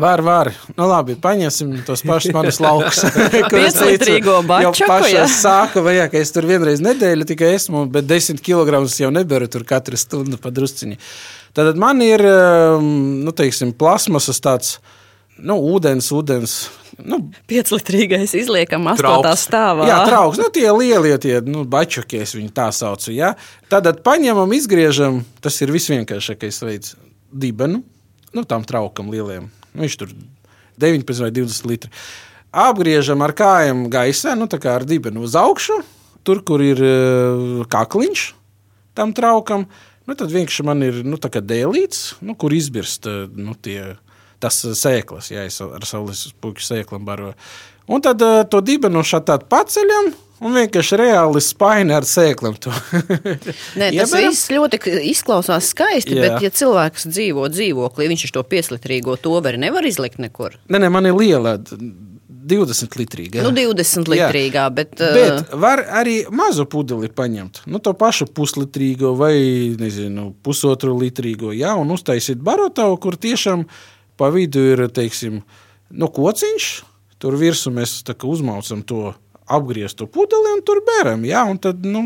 Var, 0.02 0.22
var. 0.22 0.52
Nu, 0.76 0.86
labi, 0.90 1.16
paņemsim 1.22 1.72
tos 1.88 2.04
pašus 2.06 2.34
manus 2.36 2.60
laukus. 2.64 3.02
Pieclitrīgo 3.54 4.40
bačaku, 4.48 4.84
jau 4.84 4.90
pašā 4.92 5.26
sāka, 5.32 5.84
vai 5.86 5.98
jā, 5.98 6.08
ka 6.12 6.22
es 6.22 6.34
tur 6.36 6.48
vienreiz 6.50 6.82
nedēļu 6.86 7.28
tikai 7.32 7.54
esmu, 7.58 7.86
bet 7.94 8.08
10 8.10 8.44
kg 8.46 8.84
jau 9.02 9.12
neberu 9.14 9.50
tur 9.52 9.66
katru 9.68 10.00
stundu 10.00 10.40
pa 10.42 10.54
drusciņi. 10.54 11.00
Tad 11.58 11.80
man 11.82 12.04
ir, 12.06 12.22
um, 12.22 12.88
nu, 13.26 13.34
teiksim, 13.34 13.74
plasmasas 13.74 14.42
tāds, 14.44 14.76
nu, 15.42 15.58
ūdens, 15.74 16.12
ūdens. 16.14 16.58
Nu, 16.98 17.20
Pieclitrīgais 17.50 18.34
izliekam 18.38 18.88
astotā 18.90 19.34
stāvā. 19.38 19.86
Jā, 19.90 20.00
trauks, 20.10 20.40
nu, 20.42 20.48
tie 20.54 20.70
lielie, 20.74 21.16
tie 21.22 21.40
nu, 21.46 21.66
bačukies, 21.70 22.36
viņi 22.38 22.54
tā 22.54 22.70
sauc. 22.74 23.06
Ja? 23.14 23.36
Tad 23.74 23.90
paņemam, 24.06 24.54
izgriežam, 24.58 25.22
tas 25.42 25.58
ir 25.66 25.74
visvienkāršākais 25.74 26.62
veids, 26.66 26.96
dibenu, 27.34 27.84
nu, 28.34 28.46
tam 28.50 28.66
traukam 28.66 29.10
lieliem. 29.14 29.50
Viņš 29.76 30.00
tur 30.00 30.14
19 30.80 31.26
vai 31.26 31.32
20 31.34 31.70
litri. 31.70 31.92
Apgriežam 32.58 33.22
ar 33.26 33.34
kājām 33.38 33.88
gaisā, 33.92 34.38
nu, 34.38 34.48
tā 34.50 34.60
kā 34.62 34.78
ar 34.78 34.86
dibenu 34.88 35.26
uz 35.28 35.36
augšu, 35.38 35.82
tur, 36.26 36.42
kur 36.48 36.64
ir 36.64 36.82
eh, 36.82 37.64
kakliņš 37.70 38.28
tam 38.98 39.14
traukam. 39.18 39.68
Nu, 40.08 40.16
tad 40.16 40.32
vienkārši 40.32 40.66
man 40.66 40.82
ir 40.86 41.02
nu, 41.06 41.20
dēlīts, 41.20 42.22
nu, 42.24 42.38
kur 42.40 42.56
izbirst 42.56 43.10
eh, 43.10 43.26
nu, 43.36 43.56
tie, 43.60 43.98
tas 44.44 44.64
eh, 44.66 44.78
sēklas, 44.78 45.32
ja 45.34 45.44
es 45.48 45.60
ar 45.62 45.86
saules 45.86 46.28
puķu 46.42 46.64
sēklām 46.64 47.06
baroju. 47.08 47.36
Un 47.88 48.04
tad 48.04 48.20
to 48.52 48.60
dibenu 48.60 49.00
šādi 49.00 49.38
paceļam. 49.48 50.10
Un 50.44 50.54
vienkārši 50.54 51.00
reāli 51.02 51.42
spaini 51.42 51.96
ar 51.98 52.06
sēklām. 52.06 52.58
to. 52.62 52.70
Nē, 53.80 53.90
tas 53.98 54.12
Ieberam. 54.12 54.28
viss 54.28 54.52
ļoti 54.54 54.80
izklausās 55.10 55.72
skaisti, 55.74 56.14
Jā. 56.14 56.28
bet, 56.28 56.46
ja 56.46 56.52
cilvēks 56.54 57.08
dzīvo 57.10 57.48
dzīvoklī, 57.54 58.10
viņš 58.14 58.28
to 58.36 58.44
pieclitrīgo 58.46 59.18
toberi 59.22 59.58
nevar 59.62 59.88
izlikt 59.90 60.22
nekur. 60.22 60.60
Nē, 60.70 60.84
nē, 60.84 60.92
man 60.94 61.10
ir 61.10 61.18
liela, 61.18 61.58
20 62.48 62.96
litrīga. 63.00 63.44
Nu, 63.44 63.52
20 63.56 64.08
Jā. 64.14 64.28
litrīgā, 64.30 64.66
bet, 64.74 64.94
uh, 65.02 65.14
Bet 65.18 65.54
var 65.60 65.82
arī 66.00 66.22
mazu 66.32 66.68
pudeli 66.70 67.10
paņemt. 67.12 67.64
Nu, 67.68 67.82
to 67.84 67.94
pašu 67.98 68.30
puslitrīgo 68.32 69.16
vai 69.20 69.36
nezinu, 69.80 70.30
pusotru 70.46 70.96
litrīgo. 71.02 71.52
Jā, 71.56 71.74
un 71.80 71.92
uztaisīt 71.96 72.40
barotavu, 72.46 73.00
kur 73.04 73.18
tiešām 73.20 73.66
pa 74.18 74.30
vidu 74.34 74.64
ir 74.74 74.86
teiksim, 74.94 75.42
nu, 75.92 76.12
kociņš. 76.14 76.70
Tur 77.18 77.34
virsū 77.34 77.72
mēs 77.74 78.04
tā 78.06 78.14
kā 78.14 78.30
uzmaucam 79.48 79.96
to 79.96 80.08
pudeli 80.12 80.54
un 80.56 80.62
tur 80.66 80.82
bēram. 80.86 81.24
Jā, 81.28 81.46
un 81.48 81.58
tad, 81.58 81.86
nu, 81.86 82.04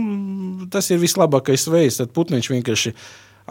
tas 0.72 0.90
ir 0.92 1.02
vislabākais 1.02 1.68
veids. 1.72 1.98
Tad 1.98 2.14
putniņš 2.14 2.50
vienkārši 2.54 2.94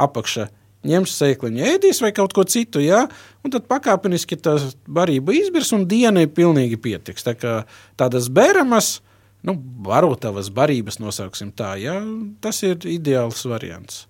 apakšā 0.01 0.49
ņems 0.87 1.13
sēkliņu, 1.13 1.61
ēdīs 1.75 2.01
vai 2.01 2.13
kaut 2.17 2.33
ko 2.33 2.45
citu, 2.49 2.81
jā, 2.81 3.03
un 3.45 3.53
tad 3.53 3.67
pakāpeniski 3.69 4.39
tā 4.41 4.57
barība 4.89 5.35
izbirs 5.37 5.75
un 5.77 5.85
dienai 5.89 6.25
pilnīgi 6.25 6.79
pietiks. 6.81 7.27
Tā 7.27 7.35
kā 7.37 7.57
tādas 8.01 8.31
bēramas, 8.33 9.01
nu, 9.45 9.57
barotavas 9.57 10.49
barības 10.49 11.01
nosauksim 11.03 11.53
tā, 11.53 11.75
jā, 11.81 11.99
tas 12.41 12.63
ir 12.65 12.81
ideāls 12.89 13.45
variants. 13.45 14.07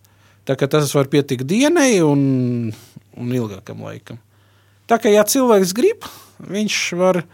Tā 0.46 0.56
kā 0.58 0.70
tas 0.70 0.94
var 0.94 1.10
pietikt 1.10 1.46
dienai 1.50 2.00
un, 2.06 2.70
un 3.18 3.34
ilgākam 3.34 3.82
laikam. 3.86 4.22
Tā 4.90 4.98
kā, 4.98 5.10
ja 5.10 5.26
cilvēks 5.26 5.74
grib, 5.74 6.06
viņš 6.50 6.78
var 6.98 7.24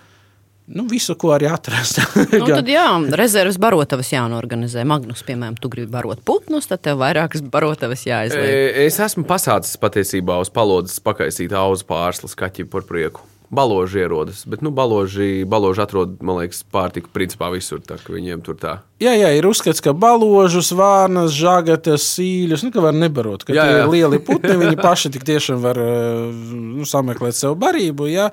nu, 0.67 0.87
visu, 0.91 1.15
ko 1.19 1.33
arī 1.37 1.49
atrast. 1.51 2.01
Nu, 2.37 2.49
tad 2.49 2.69
jā, 2.69 2.87
rezerves 3.19 3.59
barotavas 3.63 4.11
jānorganizē. 4.13 4.85
Magnus, 4.89 5.23
piemēram, 5.27 5.57
tu 5.61 5.71
gribi 5.73 5.91
barot 5.93 6.21
putnus, 6.27 6.67
tad 6.71 6.83
tev 6.85 7.01
vairākas 7.03 7.45
barotavas 7.45 8.05
jāizliek. 8.07 8.51
E, 8.51 8.85
Es 8.87 8.99
esmu 9.03 9.25
pasācis 9.29 9.79
patiesībā 9.81 10.41
uz 10.43 10.51
palodzes 10.53 11.01
pakaisīt 11.05 11.55
auzu 11.57 11.87
pārslas 11.89 12.37
kaķi 12.39 12.69
par 12.71 12.87
prieku. 12.89 13.25
Baloži 13.47 14.01
ierodas, 14.03 14.41
bet 14.51 14.59
nu, 14.67 14.73
baloži, 14.75 15.45
baloži 15.47 15.85
atrod, 15.85 16.17
man 16.27 16.41
liekas, 16.41 16.65
pārtiku 16.75 17.13
principā 17.15 17.47
visur. 17.55 17.79
Tā, 17.79 17.95
ka 18.03 18.11
viņiem 18.11 18.43
tur 18.43 18.59
tā. 18.59 18.73
Jā, 18.99 19.13
jā, 19.15 19.31
ir 19.39 19.47
uzskats, 19.47 19.79
ka 19.85 19.95
baložus, 19.95 20.73
vārnas, 20.75 21.31
žagatas, 21.37 22.09
sīļus, 22.17 22.67
nu, 22.67 22.75
var 22.83 22.97
nebarot. 22.99 23.47
Ka 23.47 23.55
Jā, 23.55 23.69
jā, 23.71 23.77
jā. 23.79 23.85
ir 23.85 23.93
lieli 23.95 24.19
putni, 24.27 24.57
viņi 24.65 24.81
paši 24.83 25.15
tik 25.15 25.27
tiešām 25.31 25.63
var 25.63 25.79
eh, 25.79 26.27
nu, 26.75 26.89
sameklēt 26.91 27.39
sev 27.39 27.55
barību. 27.63 28.11
Jā. 28.11 28.33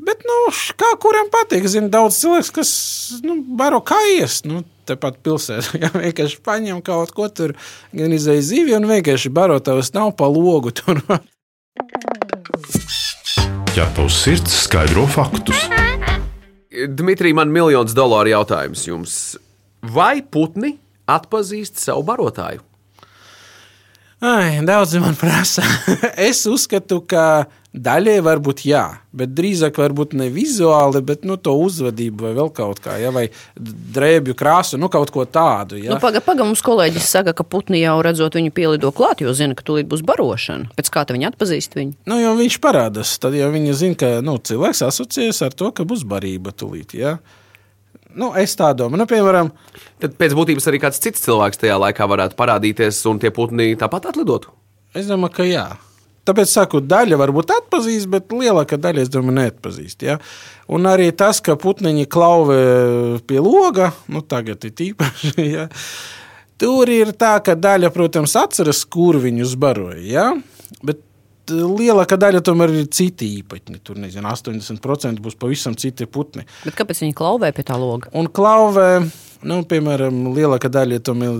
Bet, 0.00 0.22
nu, 0.24 0.36
kā 0.80 0.90
kuram 1.02 1.28
patīk, 1.32 1.66
zinu, 1.68 1.90
daudz 1.92 2.20
cilvēku, 2.22 2.54
kas 2.60 2.70
nu, 3.26 3.40
baro 3.58 3.82
kājas. 3.84 4.40
Nu, 4.48 4.62
Tepat 4.88 5.20
pilsētā 5.22 5.78
jau 5.84 5.92
vienkārši 5.94 6.40
paņem 6.46 6.80
kaut 6.86 7.12
ko 7.14 7.28
tur, 7.28 7.54
gan 7.94 8.14
izēja 8.16 8.42
zivju, 8.48 8.78
un 8.80 8.88
vienkārši 8.90 9.32
barotavas 9.34 9.92
nav 9.94 10.14
pa 10.18 10.26
logu. 10.30 10.72
Tur. 10.74 11.02
Ķepa 13.70 14.02
uz 14.02 14.16
sirds 14.24 14.56
skaidro 14.64 15.04
faktus. 15.10 15.60
Dmitrij, 16.98 17.36
man 17.38 17.52
miljonus 17.54 17.94
dolāru 17.94 18.32
jautājums 18.32 18.82
jums. 18.88 19.14
Vai 19.80 20.20
putni 20.22 20.74
atpazīst 21.10 21.78
savu 21.82 22.02
barotāju? 22.08 22.64
Ai, 24.20 24.58
daudzi 24.66 25.00
man 25.00 25.14
prasa. 25.16 25.62
es 26.28 26.42
uzskatu, 26.50 27.00
ka 27.08 27.46
daļai 27.70 28.18
varbūt 28.26 28.64
jā, 28.66 28.82
bet 29.14 29.32
drīzāk 29.36 29.78
varbūt 29.78 30.14
ne 30.18 30.26
vizuāli, 30.32 31.02
bet 31.06 31.22
nu, 31.28 31.36
to 31.38 31.54
uzvedību 31.62 32.26
vai 32.26 32.32
vēl 32.38 32.50
kaut 32.54 32.80
kā, 32.82 32.96
ja, 32.98 33.12
vai 33.14 33.28
drēbju 33.56 34.34
krāsu, 34.38 34.78
nu 34.80 34.90
kaut 34.92 35.12
ko 35.14 35.24
tādu. 35.24 35.78
Ja. 35.78 35.94
Nu, 35.94 36.00
Pagaidām, 36.02 36.26
paga, 36.26 36.46
mums 36.48 36.64
kolēģis 36.66 37.10
saka, 37.14 37.34
ka 37.36 37.46
putni 37.46 37.82
jau 37.82 37.98
redzot 38.04 38.38
viņu 38.38 38.54
pielido 38.56 38.90
klāt, 38.94 39.22
jo 39.22 39.34
zina, 39.36 39.54
ka 39.58 39.66
tūlīt 39.66 39.90
būs 39.90 40.02
barošana. 40.06 40.72
Pēc 40.78 40.90
kā 40.94 41.06
viņi 41.10 41.30
atpazīst 41.30 41.78
viņu? 41.78 41.94
Nu, 42.10 42.18
jau 42.22 42.34
viņš 42.38 42.58
parādās. 42.62 43.14
Tad 43.22 43.38
jau 43.38 43.50
viņi 43.54 43.76
zina, 43.78 43.98
ka 43.98 44.10
nu, 44.24 44.38
cilvēks 44.38 44.82
asociēs 44.86 45.42
ar 45.46 45.54
to, 45.54 45.70
ka 45.74 45.86
būs 45.86 46.02
barība 46.08 46.54
tūlīt. 46.54 46.94
Ja? 46.98 47.18
Nu, 48.10 48.32
es 48.38 48.56
tā 48.58 48.72
domāju, 48.74 49.04
nu, 49.04 49.06
piemēram, 49.10 49.52
Tad 50.00 50.16
pēc 50.16 50.32
būtības 50.36 50.64
arī 50.70 50.80
kāds 50.80 51.00
cits 51.02 51.20
cilvēks 51.26 51.60
tajā 51.60 51.76
laikā 51.76 52.06
varētu 52.08 52.36
parādīties, 52.38 53.02
un 53.10 53.20
tie 53.20 53.28
putni 53.34 53.74
tāpat 53.76 54.08
atlidotu. 54.10 54.54
es 54.96 55.10
domāju, 55.10 55.34
ka 55.36 55.44
jā. 55.44 55.66
Tāpēc 56.28 56.50
saku, 56.52 56.82
daļa 56.84 57.16
varbūt 57.20 57.52
atpazīst, 57.54 58.08
bet 58.12 58.32
lielākā 58.34 58.76
daļa, 58.80 59.06
es 59.06 59.12
domāju, 59.12 59.38
neatpazīst. 59.38 60.04
Ja? 60.04 60.18
Un 60.70 60.88
arī 60.90 61.08
tas, 61.16 61.40
ka 61.44 61.56
putniņi 61.58 62.08
klauvē 62.12 62.62
pie 63.26 63.40
loga, 63.40 63.90
nu, 64.12 64.22
tagad 64.22 64.66
ir 64.68 64.88
īpaši. 64.90 65.36
Ja? 65.50 65.68
Tur 66.60 66.90
ir 66.92 67.14
tā, 67.16 67.38
ka 67.40 67.54
daļa, 67.56 67.88
protams, 67.94 68.34
atceras, 68.36 68.82
kur 68.84 69.16
viņus 69.22 69.54
baroja. 69.56 70.02
Ja? 70.04 70.26
Bet 70.84 71.00
lielākā 71.50 72.18
daļa 72.20 72.42
tomēr 72.44 72.74
ir 72.82 72.90
citi 72.92 73.28
īpaņi. 73.40 73.80
Tur 73.84 73.98
nezinu, 74.02 74.28
80% 74.28 75.24
būs 75.24 75.38
pavisam 75.40 75.76
citi 75.80 76.06
putni. 76.06 76.44
Bet 76.66 76.76
kāpēc 76.78 77.02
viņi 77.04 77.16
klauvē 77.16 77.52
pie 77.56 77.64
tā 77.66 77.78
loga? 77.80 78.12
Un 78.16 78.28
klauvē, 78.28 78.90
nu, 79.46 79.60
piemēram, 79.68 80.22
lielākā 80.36 80.70
daļa 80.72 81.00
tam 81.06 81.24
ir 81.26 81.38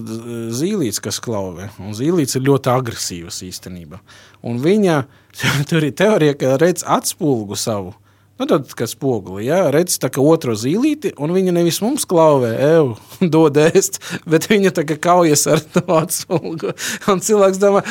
zīlīts, 0.57 1.01
kas 1.03 1.21
klauvē. 1.23 1.71
Un 1.83 1.97
zīlīts 1.97 2.39
ir 2.39 2.47
ļoti 2.49 2.73
agresīvs 2.73 3.43
īstenībā. 3.49 4.01
Un 4.47 4.61
viņa 4.63 5.01
tur 5.71 5.87
ir 5.87 5.97
teorija, 5.97 6.37
ka 6.39 6.57
redz 6.61 6.87
atspulgu 6.87 7.59
savu. 7.59 7.95
Nu, 8.41 8.47
tad, 8.49 8.71
kad 8.73 8.89
spoguli, 8.89 9.43
ja, 9.51 9.67
redz 9.69 9.99
otro 10.17 10.55
zīlīti, 10.57 11.11
un 11.21 11.35
viņa 11.37 11.53
nevis 11.53 11.83
mums 11.85 12.07
klauvē, 12.09 12.55
eju, 12.71 12.95
dod 13.35 13.59
ēst, 13.61 13.99
bet 14.25 14.47
viņa 14.49 14.73
tā 14.79 14.87
kā 14.89 14.97
kaujas 14.97 15.45
ar 15.45 15.61
to 15.61 15.83
atspulgu. 15.99 16.73
Un 17.13 17.21
cilvēks 17.21 17.61
domā, 17.61 17.83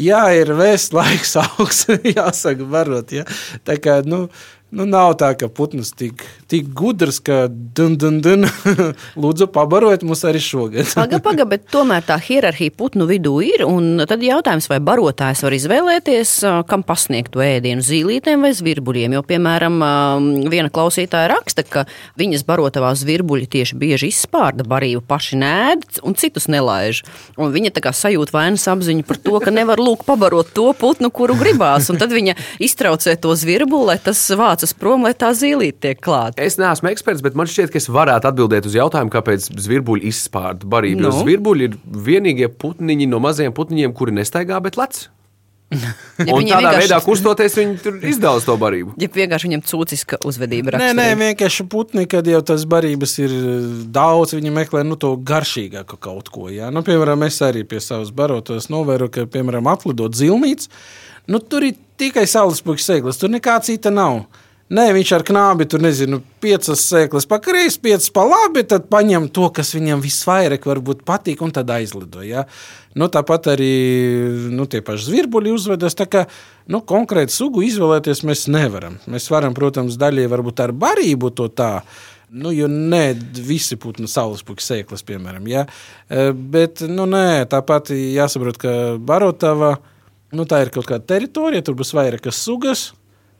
jā, 0.00 0.22
ir 0.40 0.54
vēst 0.56 0.96
laiks 0.96 1.36
augsts, 1.42 1.92
jāsaka, 2.08 2.64
barot, 2.72 3.12
ja. 3.12 3.28
Tā 3.68 3.76
kā, 3.84 3.98
nu, 4.08 4.30
nu, 4.70 4.84
nav 4.88 5.14
tā, 5.20 5.30
ka 5.38 5.48
putns 5.52 5.90
tik, 5.96 6.22
tik 6.50 6.68
gudrs, 6.76 7.18
ka 7.24 7.46
dun, 7.48 7.96
dun, 8.00 8.18
dun, 8.24 8.44
lūdzu 9.22 9.48
pabarojiet 9.54 10.04
mums 10.06 10.24
arī 10.28 10.42
šogad. 10.42 10.90
Paga, 10.96 11.20
paga, 11.24 11.46
bet 11.52 11.64
tomēr 11.72 12.04
tā 12.06 12.18
hierarhija 12.20 12.74
putnu 12.76 13.08
vidū 13.08 13.38
ir. 13.44 13.64
Tad 14.08 14.24
jautājums, 14.24 14.68
vai 14.70 14.80
barotājs 14.84 15.42
var 15.44 15.56
izvēlēties, 15.56 16.34
kam 16.68 16.84
pasniegt 16.86 17.32
to 17.34 17.42
ēdienu 17.44 17.84
zīlītēm 17.84 18.44
vai 18.44 18.52
zvirbuļiem. 18.56 19.16
Jo, 19.16 19.24
piemēram, 19.28 19.80
viena 20.52 20.72
klausītāja 20.72 21.32
raksta, 21.32 21.64
ka 21.64 21.86
viņas 22.20 22.44
barotavā 22.48 22.92
zvirbuļi 22.98 23.48
tieši 23.56 23.78
bieži 23.80 24.12
izspārda 24.12 24.66
barību, 24.68 25.04
paši 25.08 25.40
nēd 25.40 26.02
un 26.04 26.18
citus 26.18 26.48
nelaiž. 26.52 27.02
Un 27.40 27.54
viņa 27.54 27.72
tā 27.76 27.84
kā 27.84 27.94
sajūt 27.96 28.34
vainas 28.34 28.68
apziņu 28.68 29.06
par 29.08 29.20
to, 29.22 29.36
ka 29.42 29.54
nevar 29.54 29.80
lūk 29.80 30.04
pabarot 30.08 30.52
to 30.56 30.68
putnu, 30.76 31.12
kuru 31.14 31.38
gribās. 31.40 31.88
Un 31.92 32.00
tad 32.00 32.12
viņa 32.12 32.36
iztraucē 32.62 33.16
to 33.20 33.32
zvirbuli, 33.38 33.92
lai 33.92 33.98
tas 34.02 34.20
vācas 34.58 34.74
prom, 34.74 35.04
lai 35.06 35.14
tā 35.14 35.30
zīlīte 35.36 35.78
tiek 35.86 36.00
klāta. 36.02 36.42
Es 36.42 36.58
neesmu 36.58 36.90
eksperts, 36.90 37.22
bet 37.22 37.34
man 37.38 37.46
šķiet, 37.46 37.70
ka 37.70 37.78
es 37.78 37.86
varētu 37.88 38.28
atbildēt 38.32 38.66
uz 38.66 38.74
jautājumu, 38.74 39.10
kāpēc 39.14 39.50
zvirbuļi 39.54 40.08
izspārda 40.10 40.66
barību. 40.66 41.04
Nu? 41.06 41.12
Zvirbuļi 41.22 41.68
ir 41.70 41.76
vienīgie 42.08 42.48
putniņi 42.50 43.06
no 43.08 43.20
maziem 43.22 43.54
putniņiem, 43.54 43.94
kuri 43.94 44.16
nestaigā, 44.18 44.58
bet 44.64 44.76
lec. 44.80 45.06
Ja 46.18 46.32
Un 46.34 46.40
viņi 46.40 46.50
tādā 46.50 46.70
vienkārši- 46.72 46.80
veidā 46.88 46.96
kustoties, 47.04 47.54
viņi 47.54 47.74
tur 47.84 47.98
izdala 48.08 48.40
to 48.42 48.54
barību. 48.58 48.94
Ja 48.98 49.06
vienkārši 49.12 49.46
viņam 49.50 49.62
cūciska 49.68 50.16
uzvedība 50.26 50.72
Nē, 50.72 50.78
nē, 50.78 50.86
raksturīga. 50.88 51.18
vienkārši 51.20 51.66
putni, 51.70 52.06
kad 52.10 52.26
jau 52.26 52.40
tas 52.42 52.64
barības 52.64 53.12
ir 53.20 53.34
eh, 53.36 53.66
daudz, 53.94 54.32
viņi 54.34 54.50
meklē 54.56 54.82
nu, 54.88 54.96
to 54.96 55.12
garšīgāku 55.28 55.98
kaut 56.00 56.32
ko. 56.34 56.48
Jā. 56.50 56.72
Nu, 56.74 56.80
piemēram, 56.82 57.22
es 57.28 57.38
arī 57.44 57.62
pie 57.68 57.78
savas 57.84 58.10
barotas 58.10 58.66
novēroju, 58.72 59.12
ka, 59.14 59.26
piemēram, 59.30 59.68
atlidot 59.70 60.16
zilnīts, 60.18 60.70
nu, 61.28 61.38
tur 61.38 61.68
ir 61.68 61.76
tikai 62.00 62.24
saules 62.26 62.64
puķis 62.64 62.88
sēklas, 62.88 63.20
tur 63.20 63.30
nekā 63.36 63.60
cita 63.68 63.92
nav. 63.92 64.24
Nē, 64.68 64.90
viņš 64.92 65.10
ar 65.16 65.22
knābi 65.24 65.64
tur 65.64 65.80
nezinu, 65.80 66.18
piecas 66.44 66.82
sēklas 66.90 67.24
pa 67.28 67.38
kreisi, 67.40 67.78
piecas 67.80 68.10
pa 68.12 68.26
labi, 68.28 68.66
tad 68.68 68.90
paņem 68.92 69.30
to, 69.32 69.46
kas 69.56 69.72
viņam 69.72 70.02
visvairāk 70.04 70.68
varbūt 70.68 71.06
patīk, 71.08 71.40
un 71.40 71.54
tad 71.56 71.72
aizlido. 71.72 72.20
Ja? 72.20 72.44
Nu, 72.98 73.08
tāpat 73.08 73.48
arī 73.54 73.70
nu, 74.52 74.66
tie 74.68 74.82
paši 74.84 75.06
zvirbuļi 75.06 75.54
uzvedas. 75.56 75.96
Kā 76.12 76.26
nu, 76.68 76.82
konkrēti 76.84 77.32
sugu 77.32 77.64
izvēlēties 77.64 78.20
mēs 78.28 78.44
nevaram. 78.52 79.00
Mēs 79.08 79.30
varam, 79.32 79.56
protams, 79.56 79.96
daļai 80.00 80.28
varbūt 80.28 80.60
ar 80.66 80.76
barību 80.76 81.32
to 81.32 81.48
tā. 81.48 81.72
Nu, 82.28 82.52
jo 82.52 82.68
nē, 82.68 83.16
visi 83.40 83.78
putni 83.80 84.04
saulespuķi 84.04 84.66
sēklas, 84.66 85.06
piemēram. 85.08 85.48
Ja? 85.48 85.64
E, 86.12 86.28
Bet 86.36 86.84
nu, 86.84 87.08
nē, 87.08 87.48
tāpat 87.48 87.94
jāsaprot, 87.96 88.60
ka 88.60 88.72
barotava 89.00 89.78
nu, 90.36 90.44
tā 90.44 90.60
ir 90.60 90.76
kaut 90.76 90.90
kāda 90.90 91.08
teritorija, 91.14 91.64
tur 91.64 91.80
būs 91.80 91.96
vairākas 91.96 92.44
sugas. 92.44 92.90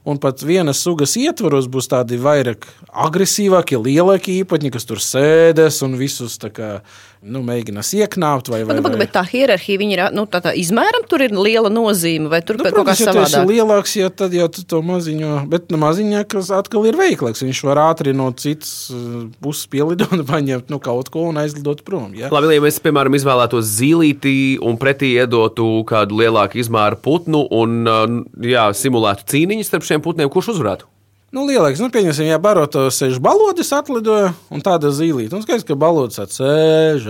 Un 0.06 0.20
pat 0.22 0.42
vienas 0.46 0.78
sugas 0.84 1.16
ietvaros 1.18 1.66
būs 1.68 1.90
tādi 1.90 2.16
vairāk 2.22 2.68
agresīvākie, 3.06 3.80
lielākie 3.82 4.38
īpaņi, 4.44 4.70
kas 4.72 4.86
tur 4.88 5.02
sēdēs 5.02 5.82
un 5.84 5.96
visus 5.98 6.38
kā, 6.38 6.78
nu, 7.22 7.42
mēģinās 7.46 7.90
ieknāpt. 7.98 8.50
Vai, 8.52 8.62
vai, 8.66 8.76
Bet, 8.78 8.86
vai. 8.86 9.00
bet 9.02 9.12
tā 9.14 9.22
hierarhija 9.26 9.80
viņa 9.80 9.94
ir 9.96 10.02
nu, 10.16 10.24
tā, 10.30 10.40
tā 10.44 10.52
izmēram, 10.58 11.04
tur 11.10 11.24
ir 11.24 11.34
liela 11.34 11.70
nozīme, 11.72 12.30
vai 12.32 12.40
tur 12.46 12.58
Nu, 12.58 12.66
nu, 12.66 12.72
kaut 12.74 12.88
kā 12.88 12.96
protams, 12.98 13.34
ja 13.36 13.42
lielāks, 13.46 13.94
ja 13.98 14.10
tad 14.10 14.34
jau 14.34 14.48
tu 14.52 14.64
to 14.66 14.80
maziņo, 14.82 15.32
bet 15.50 15.70
nu, 15.72 15.78
maziņā, 15.82 16.24
kas 16.30 16.50
atkal 16.54 16.88
ir 16.90 16.98
veiklāks, 16.98 17.44
viņš 17.44 17.62
var 17.68 17.82
ātri 17.88 18.14
no 18.16 18.28
citas 18.38 18.90
uh, 18.94 19.28
puses 19.44 19.68
pielidot 19.70 20.14
un 20.18 20.26
paņemt 20.28 20.72
nu, 20.72 20.80
kaut 20.82 21.12
ko 21.14 21.28
un 21.30 21.40
aizlidot 21.42 21.84
prom. 21.86 22.12
Ja? 22.18 22.32
Labi, 22.34 22.50
ja 22.56 22.64
mēs, 22.64 22.80
piemēram, 22.84 23.16
izvēlētos 23.18 23.70
zīlīti 23.78 24.36
un 24.64 24.78
pretī 24.80 25.14
iedotu 25.18 25.68
kādu 25.88 26.22
lielāku 26.22 26.60
izmēru 26.62 27.00
putnu 27.04 27.46
un 27.54 27.80
uh, 27.86 28.06
jā, 28.42 28.68
simulētu 28.74 29.28
cīniņu 29.34 29.66
starp 29.66 29.86
šiem 29.86 30.04
putniem, 30.04 30.30
kurš 30.32 30.56
uzvarētu? 30.56 30.90
Nu, 31.28 31.42
lielāks, 31.44 31.76
nu, 31.84 31.90
pieņemsim, 31.92 32.24
ja 32.30 32.38
baroto 32.40 32.86
sēž 32.88 33.18
balodis 33.20 33.68
atlidoja 33.76 34.30
un 34.48 34.62
tāda 34.64 34.88
zīlīte. 34.96 35.36
Un 35.36 35.42
skaidrs, 35.44 35.66
ka 35.68 35.74
balodis 35.76 36.22
atsēž. 36.22 37.04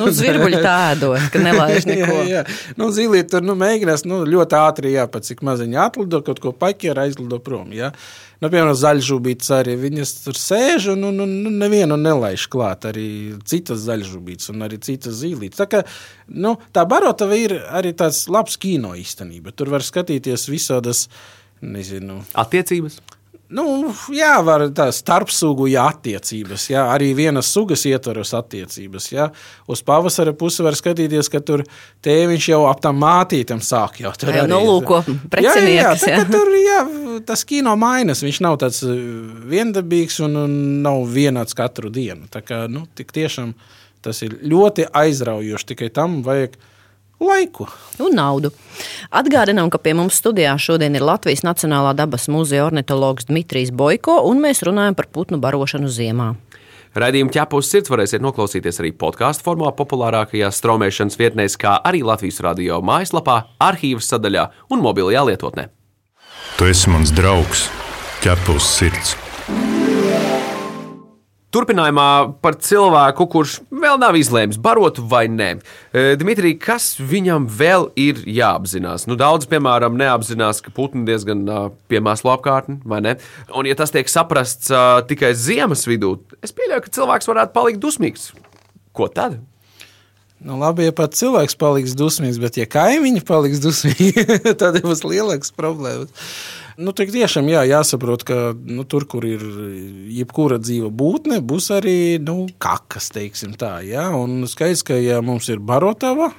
Nu, 0.00 0.08
zvirbuļi 0.10 0.58
tādos, 0.64 1.28
ka 1.30 1.38
nelaiž 1.44 1.86
neko. 1.92 2.16
jā, 2.26 2.40
jā. 2.40 2.42
Nu, 2.74 2.88
zīlīte 2.90 3.36
tur 3.36 3.46
nu, 3.46 3.54
mēģinās 3.60 4.02
nu, 4.10 4.24
ļoti 4.26 4.58
ātri, 4.58 4.96
jā, 4.96 5.04
pat 5.12 5.28
cik 5.28 5.44
maziņā 5.46 5.86
atlido, 5.92 6.24
kaut 6.26 6.42
ko 6.42 6.50
paķēra, 6.58 7.06
aizlido 7.06 7.38
prom. 7.38 7.70
Jā. 7.76 7.92
Nu, 8.42 8.50
piemēram, 8.50 8.74
zaļžūbītes 8.82 9.54
arī 9.54 9.78
viņas 9.78 10.16
tur 10.24 10.42
sēž 10.42 10.90
un, 10.96 11.06
un, 11.12 11.22
un 11.22 11.62
nevienu 11.62 11.94
nelaiž 12.02 12.48
klāt. 12.50 12.90
Arī 12.90 13.06
citas 13.46 13.86
zaļžūbītes 13.86 14.50
un 14.50 14.66
arī 14.66 14.82
citas 14.82 15.22
zīlītes. 15.22 15.62
Tā, 15.62 15.70
kā, 15.70 15.84
nu, 16.34 16.56
tā 16.74 16.82
barotava 16.90 17.38
ir 17.38 17.60
arī 17.70 17.94
tāds 17.94 18.24
labs 18.26 18.58
kino 18.58 18.96
īstenība. 18.98 19.54
Tur 19.54 19.70
var 19.78 19.86
skatīties 19.86 20.50
visādas, 20.50 21.06
nezinu. 21.62 22.24
Attiecības. 22.34 22.98
Nu, 23.52 23.64
jā, 24.16 24.32
var 24.44 24.64
tādas 24.72 24.98
starpsūgu 25.02 25.66
jā, 25.72 25.84
attiecības. 25.92 26.64
Jā, 26.72 26.86
arī 26.94 27.10
vienas 27.18 27.50
sugas 27.52 27.82
ietvaros 27.88 28.32
attiecības. 28.38 29.08
Jā. 29.12 29.26
Uz 29.68 29.82
pavasara 29.84 30.32
pusi 30.38 30.64
var 30.64 30.76
skatīties, 30.78 31.28
ka 31.32 31.42
tur 31.44 31.64
tēviņš 32.06 32.48
jau 32.54 32.62
ap 32.70 32.80
tam 32.84 32.98
mātītam 33.02 33.60
sāk 33.64 34.00
jau 34.00 34.12
tur 34.16 34.32
arī- 34.32 34.48
nu, 34.48 34.60
lūko, 34.70 35.02
Jā, 35.36 35.52
jā, 35.60 35.68
jā, 35.76 35.92
tā, 36.00 36.10
jā. 36.16 36.24
tur 36.32 36.48
jā, 36.56 36.80
tas 37.28 37.44
kino 37.44 37.76
mainās. 37.76 38.24
Viņš 38.24 38.40
nav 38.46 38.56
tāds 38.62 38.82
uh, 38.88 38.96
viendabīgs 39.52 40.20
un, 40.24 40.36
un 40.46 40.56
nav 40.82 41.04
vienāds 41.12 41.54
katru 41.58 41.92
dienu. 41.92 42.28
Tā 42.32 42.40
kā, 42.46 42.64
nu, 42.72 42.86
tiešām 42.96 43.52
tas 44.02 44.22
ir 44.24 44.38
ļoti 44.42 44.88
aizraujoši. 44.90 45.68
Tikai 45.74 45.90
tam 45.94 46.22
vajag 46.26 46.56
laiku. 47.22 47.68
un 48.02 48.16
naudu. 48.16 48.50
Atgādinām, 49.14 49.70
ka 49.70 49.78
pie 49.78 49.94
mums 49.94 50.18
studijā 50.20 50.54
šodien 50.58 50.96
ir 50.96 51.04
Latvijas 51.06 51.44
Nacionālā 51.46 51.94
dabas 51.96 52.28
muzeja 52.32 52.66
ornitologs 52.66 53.28
Dmitrijs 53.28 53.70
Boiko, 53.70 54.22
un 54.28 54.40
mēs 54.42 54.64
runājam 54.66 54.96
par 54.98 55.10
putnu 55.12 55.38
barošanu 55.42 55.90
ziemā. 55.92 56.32
Radījuma 56.92 57.32
ķepus 57.32 57.70
sirds 57.72 57.88
varēsiet 57.92 58.20
noklausīties 58.20 58.82
arī 58.82 58.90
podkāstu 58.92 59.46
formā, 59.46 59.70
populārākajās 59.78 60.60
straumēšanas 60.60 61.16
vietnēs, 61.20 61.56
kā 61.56 61.78
arī 61.80 62.02
Latvijas 62.04 62.42
radio 62.44 62.82
mājaslapā, 62.84 63.38
arhīvas 63.64 64.12
sadaļā 64.12 64.48
un 64.68 64.84
mobilajā 64.84 65.24
lietotnē. 65.30 65.68
Tu 66.58 66.68
esi 66.68 66.92
mans 66.92 67.14
draugs, 67.16 67.70
ķepus 68.20 68.72
sirds. 68.76 69.16
Turpinājumā 71.52 72.06
par 72.40 72.56
cilvēku, 72.64 73.26
kurš 73.28 73.58
vēl 73.68 73.98
nav 74.00 74.16
izlēmis, 74.16 74.56
barot 74.62 74.96
vai 75.10 75.26
nē. 75.28 75.50
E, 75.92 76.04
Dmitrij, 76.16 76.54
kas 76.64 76.86
viņam 76.96 77.44
vēl 77.44 77.90
ir 78.00 78.22
jāapzinās? 78.24 79.04
Nu, 79.04 79.18
daudz, 79.20 79.44
piemēram, 79.50 79.98
neapzinās, 80.00 80.62
ka 80.64 80.72
putni 80.72 81.04
diezgan 81.08 81.44
piemēslo 81.92 82.32
apkārtni, 82.32 82.78
vai 82.88 83.02
ne? 83.04 83.18
Un, 83.52 83.68
ja 83.68 83.76
tas 83.76 83.92
tiek 83.92 84.08
saprasts 84.08 84.72
tikai 85.10 85.34
ziemas 85.36 85.84
vidū, 85.84 86.14
es 86.40 86.56
pieļauju, 86.56 86.86
ka 86.86 86.96
cilvēks 86.96 87.28
varētu 87.28 87.56
palikt 87.58 87.84
dusmīgs. 87.84 88.30
Ko 88.96 89.12
tad? 89.12 89.36
Nu, 90.42 90.56
labi, 90.58 90.88
ja 90.88 90.96
pat 90.96 91.12
cilvēks 91.14 91.54
paliks 91.60 91.92
dusmīgs, 91.94 92.40
bet 92.42 92.56
ja 92.58 92.64
kaimiņi 92.66 93.20
paliks 93.28 93.60
dusmīgi, 93.62 94.24
tad 94.62 94.80
būs 94.82 95.04
lielāks 95.06 95.52
problēmas. 95.54 96.32
Nu, 96.80 96.94
tik 96.96 97.10
tiešām 97.12 97.48
jā, 97.52 97.64
jāsaprot, 97.68 98.24
ka 98.24 98.38
nu, 98.54 98.86
tur, 98.88 99.04
kur 99.10 99.26
ir 99.28 99.42
jebkura 100.12 100.56
dzīva 100.62 100.88
būtne, 100.88 101.42
būs 101.44 101.68
arī 101.76 101.96
nu, 102.22 102.46
kakas, 102.62 103.10
teiksim 103.12 103.56
tā. 103.60 103.80
Jā? 103.84 104.08
Un 104.16 104.46
skaidrs, 104.48 104.84
ka 104.88 104.96
ja 104.96 105.20
mums 105.24 105.50
ir 105.52 105.60
barotava, 105.60 106.30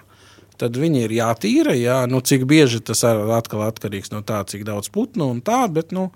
tad 0.58 0.80
viņi 0.80 1.06
ir 1.06 1.18
jātīra. 1.20 1.76
Jā? 1.78 2.00
Nu, 2.10 2.24
cik 2.26 2.48
bieži 2.50 2.82
tas 2.86 3.06
atkal 3.06 3.68
atkarīgs 3.68 4.14
no 4.14 4.24
tā, 4.26 4.42
cik 4.50 4.66
daudz 4.70 4.90
putnu 4.94 5.30
un 5.36 5.44
tā, 5.46 5.64
bet 5.72 5.94
nu, 5.96 6.10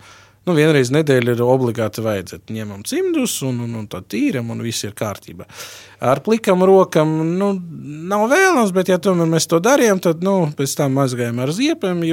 nu, 0.48 0.56
vienreiz 0.58 0.92
nedēļā 0.96 1.36
ir 1.36 1.44
obligāti 1.46 2.04
vajadzēt. 2.06 2.48
Ņemam 2.54 2.86
cimdus 2.88 3.40
un, 3.48 3.60
un, 3.66 3.74
un 3.82 3.90
tad 3.92 4.08
tīram 4.12 4.54
un 4.54 4.64
viss 4.66 4.88
ir 4.88 4.96
kārtībā. 4.98 5.48
Ar 6.08 6.22
plikam 6.26 6.64
rokam 6.68 7.18
nu, 7.38 7.52
nav 8.08 8.28
vēlams, 8.32 8.72
bet 8.76 8.94
ja 8.94 9.00
tomēr 9.02 9.30
mēs 9.32 9.50
to 9.52 9.60
darījām, 9.64 10.02
tad 10.04 10.24
nu, 10.26 10.40
pēc 10.58 10.78
tam 10.80 10.98
mazgājam 11.00 11.44
ar 11.44 11.54
ziepēm, 11.56 12.08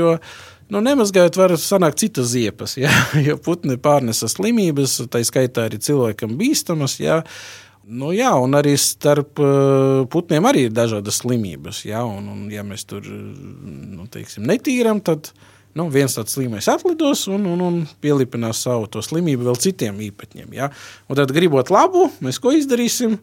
Nu, 0.73 0.81
nemazgājot, 0.81 1.37
var 1.37 1.53
sanākt 1.61 2.01
citas 2.01 2.31
ziepas, 2.33 2.79
ja? 2.81 2.89
jo 3.27 3.37
putni 3.45 3.77
pārnesa 3.81 4.31
slimības, 4.33 4.97
tā 5.13 5.21
skaitā 5.27 5.67
arī 5.69 5.77
cilvēkam 5.85 6.39
bīstamas. 6.41 6.97
Ja? 7.03 7.19
Nu, 7.85 8.15
jā, 8.17 8.31
un 8.41 8.57
arī 8.57 8.73
starp 8.81 9.43
uh, 9.45 10.07
putniem 10.11 10.49
arī 10.49 10.67
ir 10.69 10.73
dažādas 10.75 11.21
slimības. 11.21 11.83
Ja, 11.85 12.07
un, 12.09 12.31
un, 12.33 12.47
ja 12.53 12.65
mēs 12.65 12.87
tur 12.89 13.05
nu, 13.05 14.09
teiksim, 14.09 14.47
netīram, 14.49 15.05
tad 15.05 15.35
nu, 15.79 15.89
viens 15.93 16.15
tāds 16.15 16.35
slimais 16.37 16.67
atlidos 16.71 17.27
un, 17.31 17.45
un, 17.51 17.63
un 17.67 17.79
pielipinās 18.03 18.63
savu 18.67 18.89
to 18.91 19.03
slimību 19.05 19.49
vēl 19.49 19.61
citiem 19.61 20.01
īpaņiem. 20.09 20.53
Ja. 20.57 20.71
Un 21.11 21.19
tad, 21.19 21.33
gribot 21.35 21.73
labu, 21.75 22.09
mēs 22.25 22.41
ko 22.43 22.55
izdarīsim? 22.55 23.19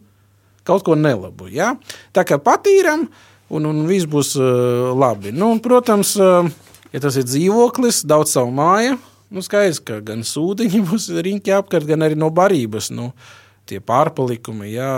Kaut 0.67 0.83
ko 0.85 0.95
nelabu. 0.99 1.47
Ja. 1.49 1.73
Tā 2.13 2.25
kā 2.27 2.37
patīram, 2.41 3.07
un, 3.51 3.69
un 3.69 3.85
viss 3.89 4.09
būs 4.09 4.35
uh, 4.39 4.91
labi. 4.93 5.33
Nu, 5.33 5.53
un, 5.55 5.61
protams, 5.63 6.13
uh, 6.19 6.45
ja 6.93 7.01
tas 7.01 7.17
ir 7.17 7.25
dzīvoklis, 7.25 8.03
daudz 8.07 8.35
savu 8.35 8.53
māju, 8.55 8.99
nu, 9.31 9.43
skaidrs, 9.43 9.81
ka 9.87 10.01
gan 10.05 10.25
sūdiņi 10.27 10.83
būs 10.91 11.09
riņķi 11.17 11.55
apkārt, 11.57 11.89
gan 11.89 12.05
arī 12.05 12.19
no 12.19 12.29
barības. 12.35 12.91
Nu, 12.93 13.11
Tie 13.69 13.77
pārpalikumi, 13.79 14.71
jā, 14.73 14.91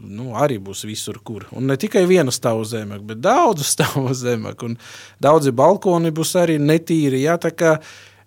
nu, 0.00 0.32
arī 0.40 0.56
būs 0.62 0.82
visur, 0.88 1.20
kur. 1.22 1.44
Un 1.54 1.68
ne 1.70 1.76
tikai 1.78 2.06
viena 2.08 2.32
stāva 2.34 2.64
zemāk, 2.66 3.04
bet 3.06 3.20
daudz 3.22 3.66
stāvu 3.74 4.14
zemāk. 4.16 4.64
Daudzi 5.22 5.52
balkoni 5.54 6.14
būs 6.14 6.34
arī 6.40 6.58
netīri. 6.62 7.22
Jā, 7.26 7.38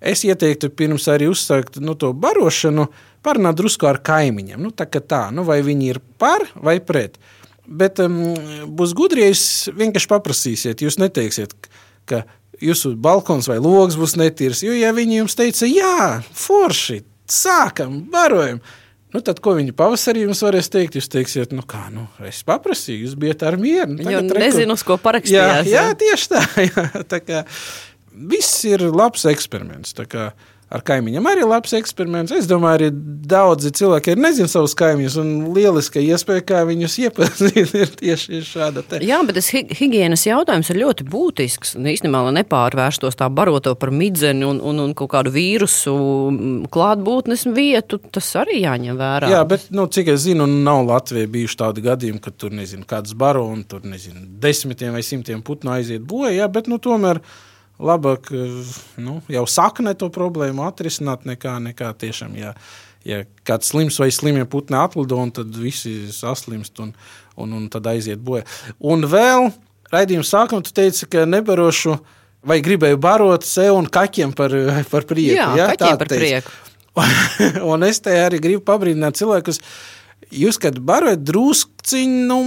es 0.02 0.24
ieteiktu 0.26 0.72
pirms 0.74 1.08
arī 1.12 1.28
uzsākt 1.32 1.82
nu, 1.82 1.98
to 1.98 2.14
barošanu, 2.14 2.88
parunāt 3.26 3.60
drusku 3.60 3.90
ar 3.90 4.02
kaimiņiem. 4.06 4.62
Nu, 4.62 4.72
tā 4.74 4.88
tā, 4.88 5.28
nu, 5.34 5.46
vai 5.48 5.62
viņi 5.66 5.94
ir 5.94 6.02
par 6.22 6.48
vai 6.56 6.80
pret. 6.80 7.20
Bet 7.72 8.02
um, 8.04 8.34
būs 8.68 8.94
gudri, 8.98 9.24
ja 9.24 9.32
jūs 9.32 9.72
vienkārši 9.78 10.10
paprasīsiet, 10.12 10.82
jūs 10.84 10.98
neteiksiet, 11.00 11.54
ka 12.10 12.24
jūsu 12.62 12.96
balkons 13.00 13.48
vai 13.50 13.60
logs 13.62 13.98
būs 14.00 14.18
netīrs. 14.20 14.64
Jo, 14.66 14.74
ja 14.76 14.92
viņi 14.96 15.22
jums 15.22 15.38
teica, 15.38 15.70
jā, 15.70 16.22
forši, 16.36 17.02
sākam, 17.32 18.02
barojam, 18.12 18.60
nu, 19.14 19.22
tad 19.26 19.40
ko 19.44 19.54
viņi 19.58 19.74
pavasarī 19.78 20.24
jums 20.26 20.42
varēs 20.46 20.70
teikt? 20.72 20.96
Jūs 21.00 21.10
teiksiet, 21.12 21.52
nu 21.56 21.66
kā, 21.68 21.86
nu, 21.94 22.08
es 22.28 22.42
paprasīju, 22.48 23.06
jūs 23.08 23.16
bijat 23.20 23.44
ar 23.48 23.58
mieru. 23.62 23.98
Nu, 23.98 24.06
reku- 24.08 24.40
nezinu, 24.40 24.78
uz 24.80 24.84
ko 24.88 24.96
Jā, 24.98 25.04
parakstījās. 25.08 25.68
jā, 25.72 25.86
tieši 26.00 26.32
tā. 26.32 26.44
Jā, 26.70 26.86
tā 27.12 27.20
kā, 27.26 27.44
viss 28.12 28.64
ir 28.70 28.84
labs 28.92 29.26
eksperiments. 29.32 29.94
kā 30.08 30.32
Ar 30.72 30.80
kaimiņiem 30.88 31.26
arī 31.28 31.44
labs 31.44 31.74
eksperiments. 31.76 32.32
Es 32.32 32.46
domāju, 32.48 32.78
arī 32.78 32.90
daudzi 33.28 33.74
cilvēki 33.76 34.14
arī 34.14 34.22
nezina 34.24 34.48
savus 34.48 34.72
kaimiņus. 34.80 35.18
Un 35.20 35.32
lieliska 35.52 36.00
iespēja, 36.00 36.46
kā 36.48 36.62
viņus 36.70 36.96
iepazīt, 37.04 37.74
ir 37.82 37.92
tieši 38.00 38.40
šāda. 38.48 38.84
Te. 38.88 39.02
Jā, 39.04 39.20
bet 39.28 39.36
tas 39.36 39.50
hi 39.52 39.66
higiēnas 39.68 40.24
jautājums 40.30 40.72
ir 40.72 40.80
ļoti 40.80 41.08
būtisks. 41.12 41.76
Un 41.76 41.92
Īstenībā, 41.92 42.24
lai 42.30 42.38
nepārvērstos 42.40 43.20
tā 43.20 43.28
baroto 43.28 43.76
par 43.76 43.92
midzeni 43.92 44.48
un, 44.48 44.64
un, 44.64 44.80
un 44.86 44.96
kaut 44.96 45.12
kādu 45.18 45.36
vīrusu 45.36 45.98
klātbūtnes 46.72 47.46
vietu, 47.52 48.00
tas 48.08 48.32
arī 48.40 48.62
jāņem 48.64 49.04
vērā. 49.04 49.36
Jā, 49.36 49.44
bet 49.52 49.68
nu, 49.76 49.90
cik 49.92 50.16
es 50.16 50.24
zinu, 50.24 50.48
nav 50.48 50.86
Latvijā 50.88 51.28
bijuši 51.36 51.62
tādi 51.66 51.84
gadījumi, 51.84 52.24
ka 52.24 52.32
tur 52.32 52.56
nezinu, 52.56 52.88
kāds 52.88 53.12
baro 53.18 53.44
un 53.52 53.66
tur 53.68 53.84
nezinu, 53.84 54.24
desmitiem 54.40 54.96
vai 54.96 55.04
simtiem 55.04 55.44
putnu 55.44 55.76
aiziet 55.76 56.08
bojā. 56.08 56.32
Jā, 56.40 56.48
bet 56.52 56.72
nu, 56.72 56.80
tomēr 56.80 57.20
labāk 57.82 58.32
eh, 58.36 58.72
nu, 59.02 59.20
jau 59.32 59.44
saknē 59.50 59.96
to 60.00 60.12
problēmu 60.14 60.66
atrisināt, 60.68 61.26
nekā, 61.30 61.58
nekā 61.72 61.92
tiešām, 62.02 62.38
ja, 62.40 62.54
ja 63.08 63.24
kāds 63.48 63.74
slims 63.74 64.00
vai 64.02 64.12
slimie 64.14 64.46
putni 64.50 64.80
atlido, 64.80 65.20
un 65.20 65.34
tad 65.36 65.54
visi 65.58 65.96
saslimst 66.14 66.82
un, 66.84 66.94
un, 67.36 67.60
un 67.60 67.70
tad 67.74 67.90
aiziet 67.92 68.22
bojā. 68.24 68.46
Un 68.80 69.06
vēl 69.10 69.52
raidījuma 69.92 70.28
sākumā 70.28 70.66
tu 70.66 70.76
teici, 70.76 71.08
ka 71.12 71.28
nebarošu 71.30 71.98
vai 72.48 72.62
gribēju 72.64 72.98
barot 73.02 73.46
sev 73.46 73.78
un 73.78 73.90
kaķiem 73.92 74.34
par, 74.38 74.54
par 74.90 75.08
prieku. 75.10 75.38
Jā, 75.38 75.50
ja? 75.60 75.72
kaķiem 75.74 75.98
par 76.02 76.12
teici. 76.12 76.22
prieku. 76.22 76.60
un 77.72 77.88
es 77.88 78.02
te 78.04 78.14
arī 78.20 78.42
gribu 78.44 78.64
pabrīdināt 78.68 79.20
cilvēkus. 79.20 79.62
Jūs, 80.30 80.60
kad 80.62 80.78
barojat 80.86 81.24
drusciņu, 81.26 82.20
nu, 82.30 82.38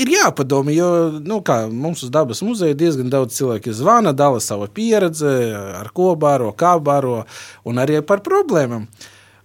ir 0.00 0.10
jāpadomā, 0.10 0.72
jo 0.74 0.88
nu, 1.22 1.38
kā, 1.44 1.60
mums 1.70 2.02
uz 2.06 2.10
dabas 2.14 2.40
muzeja 2.42 2.74
diezgan 2.78 3.12
daudz 3.12 3.36
cilvēku 3.36 3.74
zvana, 3.76 4.14
dala 4.16 4.40
savu 4.42 4.66
pieredzi, 4.72 5.52
ar 5.78 5.92
ko 5.94 6.14
baro, 6.18 6.50
kā 6.56 6.78
baro, 6.82 7.20
un 7.68 7.78
arī 7.78 8.00
par 8.06 8.24
problēmām. 8.26 8.88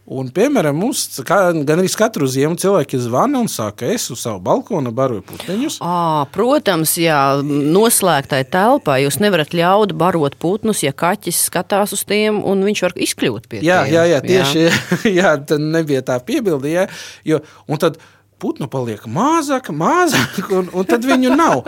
Un, 0.03 0.27
piemēram, 0.35 0.75
mums 0.75 1.05
gan 1.23 1.61
arī 1.63 1.87
katru 1.95 2.27
ziemu 2.27 2.57
cilvēki 2.59 2.97
zvana 2.99 3.39
un 3.39 3.47
saka, 3.47 3.87
es 3.87 4.09
uz 4.11 4.19
savu 4.25 4.41
balkonu 4.43 4.91
baroju 4.91 5.23
puteņus. 5.29 5.77
À, 5.79 6.25
protams, 6.33 6.97
jā, 6.99 7.19
noslēgtai 7.47 8.41
telpai 8.51 8.97
jūs 9.05 9.21
nevarat 9.23 9.55
ļaut 9.55 9.95
barot 9.95 10.35
putnus, 10.43 10.83
ja 10.83 10.91
kaķis 10.91 11.45
skatās 11.47 11.95
uz 11.95 12.03
tiem 12.09 12.41
un 12.43 12.65
viņš 12.67 12.83
var 12.83 12.97
izkļūt 13.07 13.47
pie 13.47 13.63
Jā, 13.63 13.85
tiem. 13.85 13.95
jā, 13.95 14.03
jā 14.11 14.19
tieši 14.27 14.65
jā. 14.65 14.75
jā, 15.21 15.33
tad 15.47 15.63
nebija 15.63 16.03
tā 16.03 16.19
piebilde. 16.19 16.73
Jā, 16.73 16.89
jo, 17.23 17.39
un 17.71 17.79
tad 17.79 17.95
putnu 18.43 18.67
paliek 18.67 19.07
mazāk, 19.07 19.71
mazāk, 19.71 20.43
un, 20.51 20.67
un 20.75 20.89
tad 20.89 21.07
viņu 21.07 21.31
nav. 21.31 21.63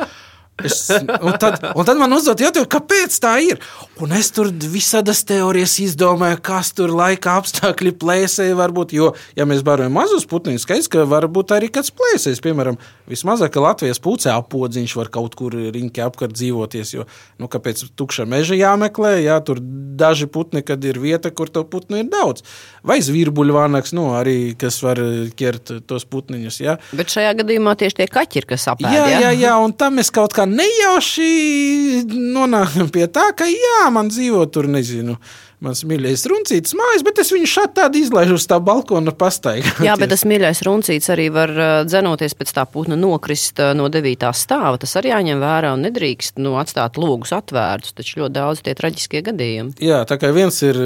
Es, 0.64 0.88
un, 1.20 1.34
tad, 1.36 1.60
un 1.76 1.84
tad 1.84 2.00
man 2.00 2.14
uzdod 2.16 2.40
jautājumu, 2.40 2.70
kāpēc 2.72 3.16
tā 3.20 3.34
ir. 3.44 3.60
Un 4.00 4.14
es 4.16 4.30
tur 4.32 4.48
visādas 4.72 5.20
teorijas 5.28 5.74
izdomāju, 5.84 6.38
kas 6.48 6.70
tur 6.76 6.94
laika 6.96 7.34
apstākļi 7.42 7.92
plēsēji 8.00 8.56
var 8.56 8.72
būt. 8.76 8.94
Jo, 8.96 9.10
ja 9.36 9.44
mēs 9.48 9.66
barojam 9.68 9.98
mazus 9.98 10.24
putniņus, 10.32 10.64
skaidrs, 10.64 10.88
ka 10.92 11.04
var 11.12 11.28
būt 11.32 11.52
arī 11.58 11.68
kāds 11.76 11.92
plēsējs. 11.96 12.40
Piemēram, 12.44 12.80
vismazāk 13.12 13.58
Latvijas 13.60 14.00
pucē 14.04 14.32
apodziņš 14.32 14.96
var 15.02 15.12
kaut 15.12 15.36
kur 15.36 15.58
riņķi 15.76 16.06
apkārt 16.06 16.38
dzīvoties. 16.40 16.94
Jo, 16.96 17.08
nu, 17.42 17.52
kāpēc 17.52 17.84
tukša 18.00 18.28
meža 18.30 18.56
jāmeklē? 18.56 19.18
Jā, 19.26 19.42
tur 19.44 19.60
daži 19.60 20.30
putni, 20.32 20.64
kad 20.64 20.80
ir 20.88 21.02
vieta, 21.04 21.34
kur 21.36 21.52
to 21.52 21.66
putnu 21.68 22.00
ir 22.00 22.08
daudz. 22.12 22.48
Vai 22.86 23.02
zvirbuļvānaks, 23.04 23.92
nu, 23.98 24.08
arī, 24.16 24.56
kas 24.60 24.80
var 24.86 25.04
ķert 25.36 25.76
tos 25.90 26.08
putniņus. 26.08 26.64
Jā. 26.64 26.80
Bet 26.96 27.12
šajā 27.12 27.36
gadījumā 27.42 27.76
tieši 27.80 28.02
tie 28.02 28.10
kaķi 28.12 28.44
ir, 28.44 28.50
kas 28.56 28.70
apēd. 28.72 28.92
Jā, 28.96 29.06
jā, 29.28 29.36
jā, 29.36 29.54
un 29.60 29.76
tam 29.76 30.00
mēs 30.00 30.14
kaut 30.16 30.36
kā 30.36 30.45
nejauši 30.50 32.06
nonākam 32.12 32.90
pie 32.94 33.08
tā, 33.12 33.30
ka 33.38 33.48
jā, 33.50 33.90
man 33.94 34.12
dzīvo 34.14 34.46
tur, 34.54 34.70
nezinu, 34.72 35.18
mans 35.64 35.84
mīļais 35.88 36.26
runcītis 36.30 36.76
mājas, 36.78 37.04
bet 37.06 37.20
es 37.22 37.32
viņu 37.34 37.50
šādi 37.50 37.76
tādu 37.80 38.00
izlaižu 38.02 38.38
uz 38.40 38.46
tā 38.50 38.58
balkona 38.64 39.14
pastaigā. 39.16 39.76
Jā, 39.86 39.96
bet 40.00 40.12
tas 40.12 40.26
mīļais 40.28 40.62
runcīts 40.68 41.12
arī 41.14 41.28
var 41.34 41.54
uh, 41.54 41.74
dzenoties 41.88 42.36
pēc 42.38 42.54
tā 42.58 42.66
putna 42.70 42.98
nokrist 43.00 43.60
uh, 43.64 43.74
no 43.78 43.88
devītā 43.92 44.32
stāva. 44.36 44.80
Tas 44.82 44.96
arī 45.00 45.14
jāņem 45.14 45.42
vērā 45.44 45.74
un 45.76 45.86
nedrīkst 45.88 46.42
nu, 46.44 46.56
atstāt 46.62 47.00
logus 47.02 47.34
atvērtus. 47.36 47.96
Taču 47.96 48.22
ļoti 48.24 48.36
daudz 48.36 48.64
tie 48.66 48.76
traģiskie 48.78 49.24
gadījumi. 49.26 49.76
Jā, 49.84 50.04
tā 50.10 50.20
kā 50.22 50.32
viens 50.36 50.58
ir 50.66 50.80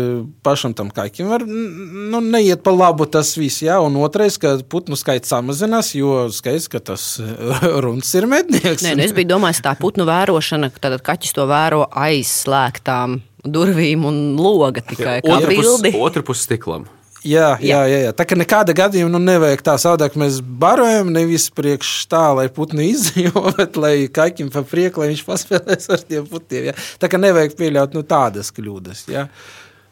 pašam 0.45 0.75
tam 0.77 0.91
kaķim, 0.93 1.29
var 1.31 1.45
nu, 1.47 2.21
neiet 2.21 2.63
pa 2.65 2.73
labu 2.75 3.07
tas 3.09 3.33
viss, 3.39 3.63
jā, 3.65 3.79
un 3.83 3.97
otrais, 4.01 4.37
ka 4.41 4.57
putnu 4.69 4.97
skaits 4.99 5.31
samazinās, 5.31 5.93
jo 5.97 6.27
skaidrs, 6.33 6.69
ka 6.71 6.83
tas 6.91 7.07
runs 7.85 8.13
ir 8.17 8.29
mednieks. 8.29 8.85
Nē, 8.85 8.95
nu 8.99 9.07
es 9.07 9.15
biju 9.15 9.33
domājis, 9.33 9.63
tā 9.65 9.75
putnu 9.79 10.07
vērošana, 10.09 10.71
tad 10.81 10.99
kaķis 11.05 11.35
to 11.37 11.47
vēro 11.49 11.85
aizslēgtām 11.89 13.19
durvīm 13.45 14.05
un 14.09 14.17
loga 14.39 14.81
tikai 14.81 15.19
kā 15.21 15.35
Otra 15.35 15.49
bildi. 15.51 15.91
pus- 15.93 16.01
Otra 16.09 16.23
puse 16.23 16.43
stiklam. 16.47 16.87
Jā, 17.19 17.57
jā, 17.59 17.81
jā, 17.91 17.97
jā. 18.05 18.11
Tā 18.15 18.23
kā 18.23 18.35
nekāda 18.39 18.71
gadījuma 18.71 19.11
nu, 19.11 19.19
nevajag 19.19 19.59
tā 19.67 19.73
savādāk. 19.75 20.13
Mēs 20.15 20.37
barojam 20.39 21.09
nevis 21.11 21.49
priekš 21.51 22.05
tā, 22.07 22.21
lai 22.37 22.45
putni 22.47 22.85
izdzīvo, 22.93 23.43
bet 23.57 23.75
lai 23.75 24.07
kaķim 24.07 24.47
pa 24.53 24.63
prieku, 24.63 25.01
lai 25.03 25.09
viņš 25.11 25.23
paspēlēs 25.27 25.89
ar 25.91 26.05
tiem 26.07 26.27
putiem. 26.31 26.69
Jā. 26.71 26.75
Tā 27.01 27.09
kā 27.11 27.19
nevajag 27.19 27.57
pieļaut 27.59 27.97
nu, 27.97 28.05
tādas 28.07 28.53
kļūdas. 28.55 29.03
Jā. 29.11 29.25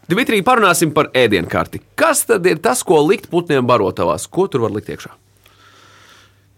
Dimitrij, 0.08 0.40
parunāsim 0.48 0.94
par 0.96 1.10
ēdienkarti. 1.12 1.82
Kas 2.00 2.24
tad 2.30 2.46
ir 2.48 2.62
tas, 2.64 2.80
ko 2.88 3.02
likt 3.04 3.28
putniem 3.28 3.68
barotavās? 3.68 4.24
Ko 4.32 4.48
tur 4.48 4.64
var 4.64 4.72
likt 4.72 4.88
iekšā? 4.96 5.12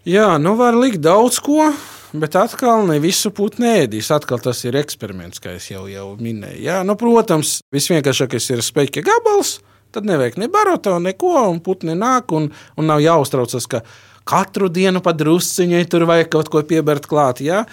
jā, 0.05 0.27
nu 0.41 0.53
var 0.57 0.77
likt 0.77 1.01
daudz 1.01 1.39
ko. 1.43 1.71
Bet 2.09 2.33
atkal 2.39 2.87
ne 2.89 2.97
visu 3.03 3.29
putnu 3.35 3.67
ēdīs. 3.69 4.09
Atkal 4.15 4.41
tas 4.41 4.63
ir 4.65 4.77
eksperiments, 4.79 5.41
kā 5.43 5.55
jau, 5.61 5.83
jau 5.91 6.07
minēju. 6.17 6.61
Jā, 6.65 6.79
nu, 6.87 6.95
protams, 6.97 7.59
visvienkāršākais 7.75 8.49
ir 8.55 8.63
speķa 8.65 9.03
gabals. 9.05 9.59
Tad 9.93 10.05
nevajag 10.09 10.39
ne 10.41 10.47
baroto, 10.53 10.95
neko, 11.01 11.35
un 11.49 11.61
putni 11.65 11.95
nāk, 11.97 12.33
un, 12.33 12.49
un 12.77 12.89
nav 12.89 13.01
jāuztraucas, 13.01 13.65
ka 13.69 13.83
katru 14.29 14.69
dienu 14.73 15.01
pa 15.05 15.13
drusciņai 15.17 15.85
tur 15.89 16.05
vajag 16.09 16.29
kaut 16.33 16.49
ko 16.53 16.61
piebērt 16.65 17.09
klāt. 17.09 17.41
Jā. 17.45 17.63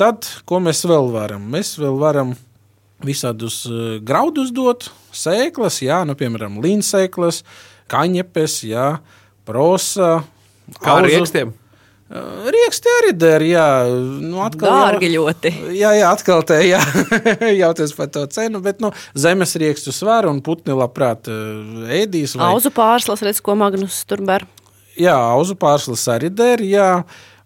Tad, 0.00 0.28
ko 0.48 0.60
mēs 0.64 0.84
vēl 0.88 1.10
varam? 1.12 1.44
Mēs 1.52 1.74
vēl 1.80 1.96
varam 2.00 2.34
visādus 3.04 3.62
eh, 3.68 3.96
graudus 4.04 4.52
dot, 4.56 4.90
sēklas, 5.16 5.80
jā, 5.84 6.02
nu, 6.08 6.16
piemēram, 6.20 6.60
līnsēklas, 6.64 7.42
kaņepes, 7.92 8.60
jā, 8.68 8.90
prosa. 9.48 10.18
Kā 10.80 11.00
ar 11.00 11.08
riekstiem? 11.08 11.52
Rieksti 12.10 12.90
arī 12.98 13.10
der, 13.14 13.42
jā. 13.46 13.64
Nu, 14.18 14.40
atkal, 14.42 14.66
Dārgi 14.66 15.12
ļoti. 15.12 15.52
Jā, 15.78 15.92
jā, 15.94 16.08
atkal 16.10 16.42
te 16.48 16.56
jā, 16.66 16.80
jautājums 17.62 17.94
par 17.94 18.08
to 18.10 18.24
cenu, 18.34 18.58
bet 18.64 18.80
nu, 18.82 18.90
zemes 19.14 19.54
riekstu 19.62 19.94
svar 19.94 20.26
un 20.26 20.40
putni 20.42 20.74
labprāt 20.74 21.30
eh, 21.30 22.00
ēdīs. 22.02 22.34
Vai, 22.34 22.48
Auzu 22.50 22.72
pārslas, 22.74 23.22
redz, 23.22 23.38
ko 23.46 23.54
Magnus 23.58 24.00
tur 24.10 24.24
ber. 24.26 24.42
jā, 24.98 25.14
auzu 25.14 25.54
pārslas 25.54 26.02
arī 26.10 26.32
der, 26.34 26.64
jā. 26.66 26.90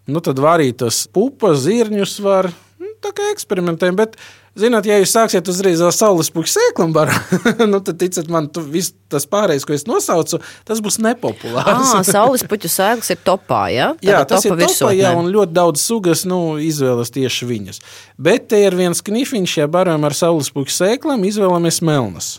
Nu, 0.09 0.21
tad 0.25 0.41
varītas 0.41 1.03
pupas, 1.13 1.61
zirņus 1.67 2.17
var, 2.25 2.49
nu, 2.81 2.89
tā 3.05 3.13
kā 3.17 3.29
eksperimentējam, 3.35 4.01
bet, 4.01 4.17
zināt, 4.59 4.87
ja 4.89 4.97
jūs 4.99 5.13
sāksiet 5.15 5.49
uzreiz 5.51 5.81
ar 5.83 5.93
saules 5.95 6.31
puķu 6.33 6.53
sēklam 6.53 6.93
barā, 6.95 7.15
nu, 7.71 7.81
tad 7.85 7.99
ticiet 8.01 8.29
man, 8.31 8.47
tu, 8.53 8.63
viss 8.63 8.95
tas 9.11 9.27
pārējais, 9.29 9.67
ko 9.67 9.75
es 9.75 9.85
nosaucu, 9.89 10.39
tas 10.67 10.81
būs 10.83 10.99
nepopulārs. 11.03 11.93
Ah, 11.95 12.05
saules 12.07 12.45
puķu 12.49 12.71
sēklas 12.71 13.13
ir 13.13 13.21
topā, 13.25 13.65
ja? 13.73 13.91
Jā, 14.05 14.23
Tātad 14.23 14.37
tas 14.37 14.47
ir 14.49 14.57
topā, 14.63 14.93
jā, 14.97 15.13
un 15.17 15.29
ļoti 15.33 15.55
daudz 15.55 15.83
sugas 15.83 16.25
nu, 16.29 16.57
izvēlas 16.61 17.13
tieši 17.15 17.49
viņas. 17.51 17.83
Bet 18.17 18.49
te 18.53 18.63
ir 18.63 18.77
viens 18.77 19.03
knifiņš, 19.05 19.59
ja 19.61 19.69
barojam 19.71 20.07
ar 20.07 20.17
saules 20.17 20.51
puķu 20.55 20.75
sēklām, 20.75 21.27
izvēlamies 21.27 21.83
melnas. 21.85 22.33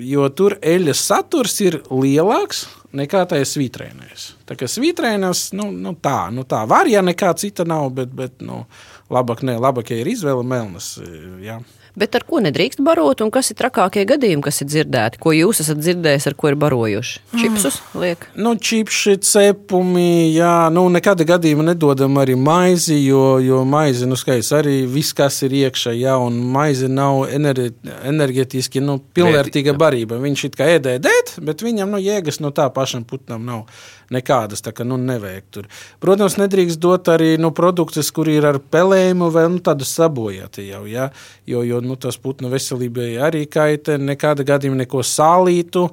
Jo 0.00 0.28
tur 0.32 0.54
eļļas 0.62 1.00
saturs 1.10 1.56
ir 1.64 1.80
lielāks 1.90 2.68
nekā 2.96 3.24
tajā 3.30 3.46
svītrēnēs. 3.46 4.26
Tā 4.48 4.56
kā 4.58 4.68
svītrēnēs, 4.70 5.50
nu, 5.58 5.68
nu 5.74 5.94
tā, 6.02 6.30
nu 6.34 6.44
tā 6.48 6.62
var, 6.70 6.90
ja 6.90 7.02
nekā 7.04 7.32
cita 7.38 7.66
nav, 7.68 7.90
bet, 7.94 8.14
bet 8.16 8.38
nu, 8.44 8.64
labāk, 9.10 9.44
ne, 9.46 9.56
labāk, 9.60 9.92
ja 9.92 10.00
ir 10.00 10.10
izvēle 10.12 10.46
melnas. 10.46 10.94
Jā. 11.42 11.60
Bet 11.98 12.14
ar 12.14 12.24
ko 12.28 12.38
nedrīkst 12.44 12.82
barot, 12.86 13.22
un 13.24 13.32
kas 13.34 13.50
ir 13.50 13.58
trakākie 13.58 14.04
gadījumi, 14.08 14.44
kas 14.44 14.62
ir 14.62 14.68
dzirdēti? 14.70 15.20
Ko 15.22 15.32
jūs 15.34 15.62
esat 15.64 15.80
dzirdējis, 15.80 16.28
ar 16.30 16.36
ko 16.38 16.52
ir 16.52 16.58
barojuši? 16.60 17.22
Čipsus 17.40 17.80
liek. 17.98 18.26
Nu, 18.38 18.54
čipši, 18.54 19.16
cepumi, 19.26 20.30
jā, 20.34 20.70
nu, 20.74 20.86
nekāda 20.92 21.26
gadījuma 21.28 21.70
nedodam 21.72 22.20
arī 22.22 22.36
maizi, 22.38 22.98
jo, 23.02 23.38
jo 23.42 23.62
maizi, 23.68 24.08
nu, 24.10 24.18
skaidrs, 24.18 24.52
arī 24.60 24.76
viss, 24.90 25.16
kas 25.16 25.42
ir 25.46 25.56
iekšā, 25.64 25.94
jā, 25.98 26.16
un 26.20 26.38
maizi 26.54 26.90
nav 26.90 27.24
ener 27.30 27.62
enerģetiski, 28.06 28.82
nu, 28.84 28.98
pilnvērtīga 29.14 29.72
Vērtīga. 29.72 29.78
barība. 29.80 30.20
Viņš 30.22 30.44
it 30.50 30.58
kā 30.58 30.68
ēdē 30.76 30.98
dēt, 31.02 31.36
bet 31.44 31.64
viņam, 31.64 31.90
nu, 31.94 32.02
jēgas 32.02 32.40
no 32.44 32.52
tā 32.54 32.68
pašam 32.74 33.04
putnam 33.08 33.44
nav 33.46 33.66
nekādas, 34.10 34.62
tā 34.64 34.72
kā, 34.74 34.84
nu, 34.86 34.98
nevajag 34.98 35.44
tur. 35.54 35.68
Protams, 36.02 36.36
nedrīkst 36.40 36.80
dot 36.82 37.08
arī, 37.12 37.36
nu, 37.40 37.52
produktus, 37.54 38.10
kur 38.14 38.28
ir 38.30 38.46
ar 38.48 38.58
pelējumu 38.58 39.30
vai, 39.34 39.46
nu, 39.52 39.62
tādu 39.64 39.86
sabojāti 39.86 40.66
jau, 40.70 40.82
jā, 40.90 41.10
jo, 41.50 41.62
jo, 41.66 41.80
nu, 41.90 41.98
tas 41.98 42.18
putnu 42.22 42.48
veselībai 42.52 43.10
arī 43.26 43.44
kaitē, 43.50 43.98
nekāda 43.98 44.46
gadījuma 44.46 44.84
neko 44.84 45.02
sālītu, 45.06 45.88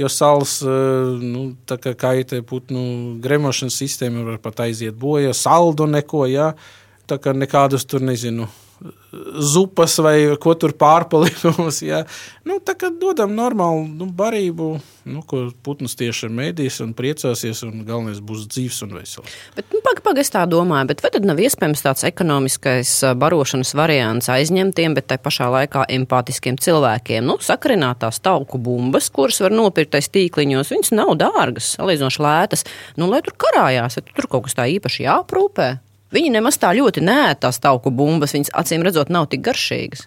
Jo 0.00 0.08
sāls 0.08 0.60
eh, 0.64 1.18
nu, 1.20 1.50
kā 1.68 1.92
kaitē 1.92 2.40
putnu 2.46 3.18
gremošanas 3.20 3.76
sistēmu, 3.82 4.24
var 4.24 4.38
pat 4.40 4.62
aiziet 4.64 4.96
bojā, 4.96 5.34
saldu 5.36 5.84
neko, 5.90 6.24
jā. 6.30 6.54
Tā 7.10 7.18
kā 7.20 7.34
nekādus 7.36 7.84
tur 7.84 8.00
nezinu. 8.06 8.46
Zupas 9.42 9.96
vai 9.98 10.14
ko 10.40 10.54
tur 10.54 10.72
pārpalikumus. 10.78 11.80
jā. 11.82 12.04
Nu, 12.46 12.60
tā 12.64 12.76
kā 12.78 12.88
dodam 12.94 13.34
normālu 13.36 13.82
nu, 13.88 14.06
barību, 14.16 14.68
nu, 15.10 15.22
ko 15.26 15.42
putns 15.66 15.96
tieši 15.98 16.30
mēdīs 16.32 16.78
un 16.84 16.94
priecāsies, 16.96 17.64
un 17.66 17.82
galvenais 17.88 18.22
būs 18.24 18.46
dzīves 18.48 18.78
un 18.86 18.94
vesels. 18.96 19.34
Bet, 19.56 19.66
nu, 19.74 19.82
pagaidi, 19.84 20.04
pag, 20.06 20.22
es 20.22 20.32
tā 20.32 20.44
domāju, 20.48 20.92
bet 20.92 21.04
vai 21.04 21.10
tad 21.16 21.26
nav 21.28 21.42
iespējams 21.42 21.84
tāds 21.84 22.06
ekonomiskais 22.08 22.94
barošanas 23.20 23.74
variants 23.78 24.30
aizņemtiem, 24.32 24.96
bet 24.96 25.10
tai 25.10 25.20
pašā 25.20 25.50
laikā 25.56 25.84
empātiskiem 25.98 26.60
cilvēkiem? 26.62 27.26
Nu, 27.26 27.36
sakarinātās 27.42 28.22
tauku 28.24 28.62
bumbas, 28.62 29.10
kuras 29.12 29.42
var 29.44 29.54
nopirkt 29.54 29.98
aiz 29.98 30.08
tīkliņos, 30.14 30.72
viņas 30.72 30.94
nav 30.96 31.16
dārgas, 31.20 31.74
salīdzinoši 31.76 32.24
lētas. 32.24 32.66
Nu, 32.96 33.10
lai 33.10 33.24
tur 33.26 33.36
karājās, 33.42 33.98
vai 33.98 34.08
tur 34.14 34.30
kaut 34.30 34.48
kas 34.48 34.60
tā 34.62 34.70
īpaši 34.78 35.08
jāprūpē? 35.10 35.70
Viņi 36.14 36.32
nemaz 36.34 36.58
tā 36.58 36.72
ļoti 36.74 37.04
nē, 37.06 37.20
tās 37.42 37.60
tauku 37.62 37.92
bumbas, 37.94 38.34
viņas 38.34 38.54
acīm 38.58 38.82
redzot, 38.86 39.12
nav 39.14 39.28
tik 39.30 39.44
garšīgas. 39.46 40.06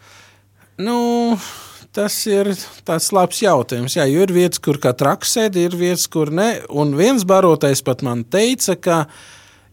Nu, 0.84 1.38
tas 1.96 2.18
ir 2.28 2.50
tāds 2.88 3.12
labs 3.16 3.39
jautājums. 3.44 3.96
Jā, 3.96 4.08
jo 4.10 4.26
ir 4.26 4.34
vietas, 4.36 4.60
kur 4.63 4.80
kā 4.84 4.92
traks 4.98 5.38
sēdi, 5.38 5.68
ir 5.68 5.78
vietas, 5.80 6.10
kur 6.12 6.34
ne. 6.34 6.58
Un 6.70 6.96
viens 7.00 7.24
barotais 7.28 7.84
pat 7.86 8.04
man 8.06 8.26
teica, 8.26 8.76
ka 8.76 9.00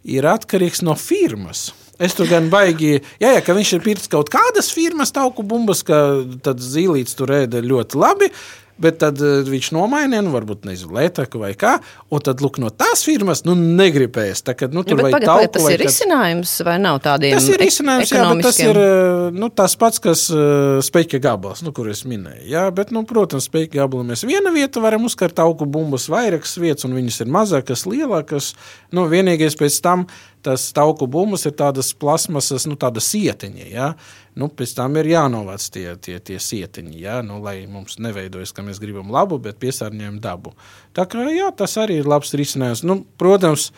ir 0.07 0.29
atkarīgs 0.29 0.85
no 0.87 0.95
firmas. 0.99 1.71
Es 2.01 2.14
tur 2.16 2.31
gan 2.31 2.47
baigi, 2.49 2.95
jā, 3.21 3.35
jā, 3.35 3.40
ka 3.45 3.53
viņš 3.57 3.75
ir 3.77 3.83
pircis 3.85 4.09
kaut 4.09 4.31
kādas 4.33 4.71
firmas, 4.73 5.12
tauku 5.12 5.45
bumbas, 5.45 5.83
ka 5.85 5.99
tad 6.45 6.62
zīlīts 6.64 7.19
tur 7.19 7.35
ēda 7.43 7.61
ļoti 7.61 8.01
labi. 8.01 8.31
Bet 8.81 8.97
tad 9.03 9.21
uh, 9.21 9.43
viņš 9.45 9.71
nomainīja, 9.77 10.23
nu, 10.25 10.33
varbūt 10.33 10.64
nezinu, 10.69 10.95
Latviju 10.97 11.40
vai 11.43 11.51
kā. 11.59 11.75
Un 12.09 12.23
tad, 12.25 12.40
lūk, 12.40 12.57
no 12.62 12.71
tās 12.73 13.03
firmas, 13.05 13.43
nu, 13.45 13.53
negribēs. 13.59 14.40
Tā, 14.47 14.55
kad, 14.57 14.73
nu, 14.73 14.81
Ja, 14.85 14.90
tur 14.95 15.03
pagad, 15.03 15.19
pagad, 15.19 15.29
tauku 15.29 15.53
tas 15.59 15.66
ir 15.69 15.77
kad- 15.77 15.85
risinājums 15.87 16.55
vai 16.64 16.77
nav 16.81 17.01
tādiem 17.05 17.37
Tas 17.37 17.49
ir 17.53 17.61
risinājums, 17.61 18.14
jā, 18.14 18.25
bet 18.31 18.43
tas 18.49 18.61
ir 18.64 18.81
eh, 18.81 19.29
nu, 19.37 19.51
tas 19.53 19.77
pats, 19.81 20.01
kas 20.03 20.25
uh, 20.33 20.81
spēļu 20.85 21.21
gabals, 21.23 21.61
nu, 21.66 21.75
kur 21.77 21.90
es 21.93 22.03
minēju. 22.09 22.47
Jā, 22.49 22.64
bet, 22.75 22.90
nu, 22.97 23.05
protams, 23.09 23.51
spēļu 23.51 23.73
gabalā 23.77 24.09
mēs 24.12 24.25
viena 24.29 24.53
vieta 24.55 24.81
varam 24.83 25.05
uzkart 25.09 25.38
augu 25.45 25.69
bumbas, 25.69 26.09
vairākas 26.12 26.57
vietas, 26.61 26.88
un 26.88 26.97
viņas 26.97 27.21
ir 27.27 27.33
mazākas, 27.37 27.85
lielākas. 27.90 28.55
Nu, 28.97 29.05
vienīgais 29.12 29.59
pēc 29.61 29.77
tam 29.85 30.09
tas 30.44 30.68
tauku 30.76 31.09
bumbas 31.11 31.46
ir 31.48 31.55
tādas 31.59 31.92
plasmasas, 31.96 32.66
nu, 32.68 32.79
tāda 32.81 33.03
sietiņa. 33.05 33.68
Jā. 33.70 33.92
Nu, 34.38 34.48
pēc 34.48 34.74
tam 34.79 34.96
ir 35.00 35.11
jānovāc 35.11 35.66
tie, 35.74 35.87
tie, 36.00 36.18
tie 36.22 36.38
sietiņi, 36.40 37.00
jā, 37.03 37.20
nu, 37.26 37.40
lai 37.44 37.64
mums 37.68 37.98
neveidojas, 38.00 38.55
ka 38.57 38.64
mēs 38.64 38.79
gribam 38.83 39.11
labu, 39.12 39.40
bet 39.42 39.59
piesārņojam 39.62 40.20
dabu. 40.22 40.55
Tā 40.96 41.05
kā 41.11 41.26
jā, 41.29 41.50
tas 41.57 41.76
arī 41.83 42.00
ir 42.00 42.11
labs 42.11 42.35
risinājums. 42.38 42.87
Nu, 42.87 43.03
protams, 43.20 43.70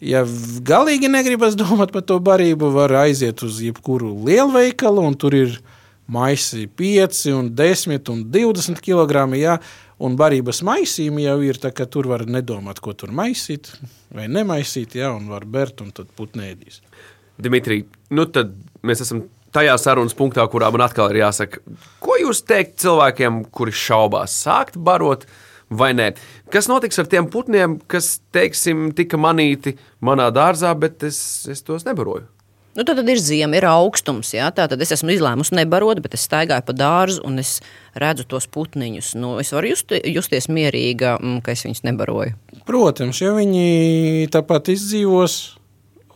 Ja 0.00 0.22
galīgi 0.64 1.10
negribas 1.12 1.52
domāt 1.60 1.90
par 1.92 2.00
to 2.08 2.16
barību, 2.24 2.70
var 2.72 2.94
aiziet 3.02 3.42
uz 3.44 3.58
jebkuru 3.60 4.14
lielveikalu, 4.24 5.02
un 5.04 5.16
tur 5.20 5.36
ir 5.36 5.58
maisi 6.08 6.64
5, 6.80 7.20
un 7.36 7.50
10 7.52 8.08
un 8.08 8.22
20 8.32 8.80
kg. 8.80 9.26
Jā, 9.36 9.58
un 10.00 10.16
barības 10.20 10.62
maisījumi 10.66 11.26
jau 11.26 11.36
ir, 11.44 11.58
tā 11.60 11.72
ka 11.76 11.86
tur 11.90 12.08
var 12.10 12.24
nedomāt, 12.28 12.80
ko 12.82 12.94
tur 12.96 13.12
maisīt 13.14 13.72
vai 14.14 14.26
nemaisīt, 14.32 14.96
jā, 15.00 15.12
un 15.16 15.28
var 15.32 15.46
bērt, 15.48 15.84
un 15.84 15.92
tad 15.96 16.10
putnēdīs. 16.16 16.80
Dimitrij, 17.40 17.84
nu 18.16 18.26
tad 18.32 18.54
mēs 18.86 19.04
esam 19.04 19.24
tajā 19.54 19.76
sarunas 19.80 20.16
punktā, 20.16 20.44
kurā 20.50 20.70
man 20.72 20.86
atkal 20.86 21.10
ir 21.12 21.22
jāsaka, 21.24 21.62
ko 22.02 22.16
jūs 22.20 22.42
teikt 22.48 22.78
cilvēkiem, 22.84 23.44
kuri 23.54 23.74
šaubās 23.74 24.34
sākt 24.44 24.78
barot 24.80 25.26
vai 25.70 25.92
nē? 25.96 26.10
Kas 26.52 26.68
notiks 26.70 26.98
ar 27.00 27.08
tiem 27.10 27.28
putniem, 27.30 27.78
kas, 27.90 28.18
teiksim, 28.34 28.90
tika 28.96 29.20
manīti 29.20 29.76
manā 30.04 30.30
dārzā, 30.34 30.72
bet 30.78 31.06
es, 31.06 31.20
es 31.50 31.64
tos 31.66 31.86
nebaroju? 31.88 32.26
Nu, 32.78 32.84
tad, 32.86 33.00
tad 33.00 33.08
ir 33.10 33.18
zima, 33.18 33.56
ir 33.58 33.66
augstums. 33.66 34.30
Jā, 34.36 34.48
tā 34.54 34.68
tad 34.70 34.80
es 34.82 34.92
esmu 34.94 35.10
izlēmusi 35.16 35.56
nebarot, 35.58 35.98
bet 36.04 36.14
es 36.14 36.26
staigāju 36.28 36.68
pa 36.68 36.74
dārzu 36.76 37.24
un 37.26 37.42
es 37.42 37.58
redzu 37.98 38.26
tos 38.28 38.46
putniņus. 38.50 39.14
Nu, 39.20 39.34
es 39.42 39.52
varu 39.54 39.72
just, 39.72 39.94
justies 40.06 40.50
mierīga, 40.52 41.16
mm, 41.18 41.40
ka 41.44 41.54
es 41.54 41.64
viņus 41.66 41.84
nebaroju. 41.88 42.36
Protams, 42.68 43.22
ja 43.22 43.32
viņi 43.36 44.28
tāpat 44.32 44.72
izdzīvos, 44.74 45.38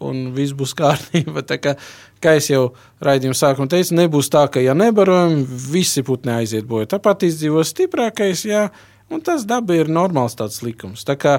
un 0.04 0.30
viss 0.36 0.56
būs 0.56 0.74
kārtībā. 0.80 1.44
Kā, 1.58 1.76
kā 2.22 2.36
es 2.38 2.50
jau 2.52 2.68
raidījuma 3.04 3.38
sākumā 3.38 3.70
teicu, 3.72 3.98
nebūs 3.98 4.30
tā, 4.32 4.46
ka, 4.52 4.62
ja 4.62 4.76
nebarojam, 4.78 5.40
visi 5.70 6.04
putni 6.06 6.34
aiziet 6.38 6.68
bojā. 6.70 6.90
Tāpat 6.96 7.28
izdzīvos 7.28 7.74
stiprākais, 7.74 8.46
jā, 8.48 8.66
un 9.12 9.24
tas 9.24 9.46
daba 9.48 9.78
ir 9.78 9.92
normāls 9.92 10.36
tāds 10.38 10.62
likums. 10.64 11.06
Tā 11.08 11.18
kā 11.20 11.38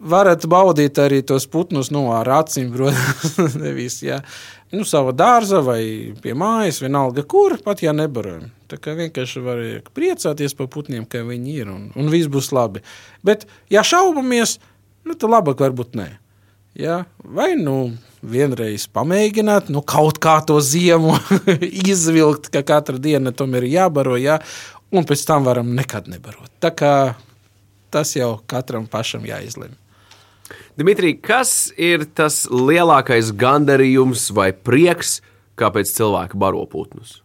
varat 0.00 0.46
baudīt 0.48 0.98
arī 1.00 1.20
tos 1.26 1.46
putnus 1.50 1.90
no 1.92 2.08
ar 2.16 2.28
acīm, 2.40 2.72
protams, 2.76 3.36
nevis 3.60 4.00
jā. 4.04 4.20
Nu, 4.70 4.84
sava 4.86 5.10
dārza 5.16 5.58
vai 5.66 5.82
pie 6.22 6.34
mājas, 6.38 6.78
vienalga 6.82 7.24
kur, 7.26 7.56
pat 7.64 7.82
ja 7.82 7.94
nebarojam. 7.96 8.48
Tā 8.70 8.78
kā 8.78 8.94
vienkārši 8.94 9.42
var 9.42 9.62
priecāties 9.96 10.54
par 10.54 10.68
putniem, 10.70 11.02
ka 11.10 11.24
viņi 11.26 11.56
ir 11.58 11.72
un, 11.72 11.88
un 11.98 12.10
viss 12.12 12.30
būs 12.30 12.52
labi. 12.54 12.84
Bet, 13.26 13.48
ja 13.72 13.82
šaubamies, 13.82 14.60
nu, 15.08 15.16
tad 15.16 15.26
labāk 15.32 15.64
varbūt 15.64 15.98
nē. 15.98 16.06
Ja? 16.78 17.00
Vai 17.26 17.56
nu 17.58 17.96
vienreiz 18.22 18.86
pamēģināt, 18.94 19.72
nu, 19.74 19.82
kaut 19.82 20.22
kā 20.22 20.36
to 20.46 20.60
ziemu 20.62 21.16
izvilkt, 21.90 22.52
ka 22.54 22.62
katra 22.62 23.00
diena 23.02 23.34
tam 23.34 23.58
ir 23.58 23.66
jābaro, 23.72 24.14
ja? 24.22 24.38
un 24.94 25.06
pēc 25.06 25.26
tam 25.26 25.50
varam 25.50 25.74
nekad 25.74 26.06
nebarot. 26.10 26.50
Tā 26.62 26.70
kā 26.70 26.94
tas 27.90 28.14
jau 28.14 28.36
katram 28.46 28.86
pašam 28.90 29.26
jāizlemj. 29.26 29.79
Dimitrij, 30.78 31.16
kas 31.22 31.72
ir 31.76 32.04
tas 32.14 32.44
lielākais 32.50 33.32
gandarījums 33.36 34.28
vai 34.36 34.50
prieks, 34.52 35.20
kāpēc 35.60 35.90
cilvēki 35.96 36.38
baro 36.40 36.64
putnus? 36.70 37.20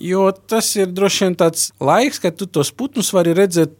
Jo 0.00 0.30
tas 0.32 0.70
ir 0.80 0.88
droši 0.96 1.26
vien 1.26 1.36
tāds 1.36 1.68
laiks, 1.80 2.20
kad 2.22 2.36
tu 2.40 2.46
tos 2.48 2.70
putnus 2.72 3.12
vari 3.12 3.34
redzēt 3.36 3.74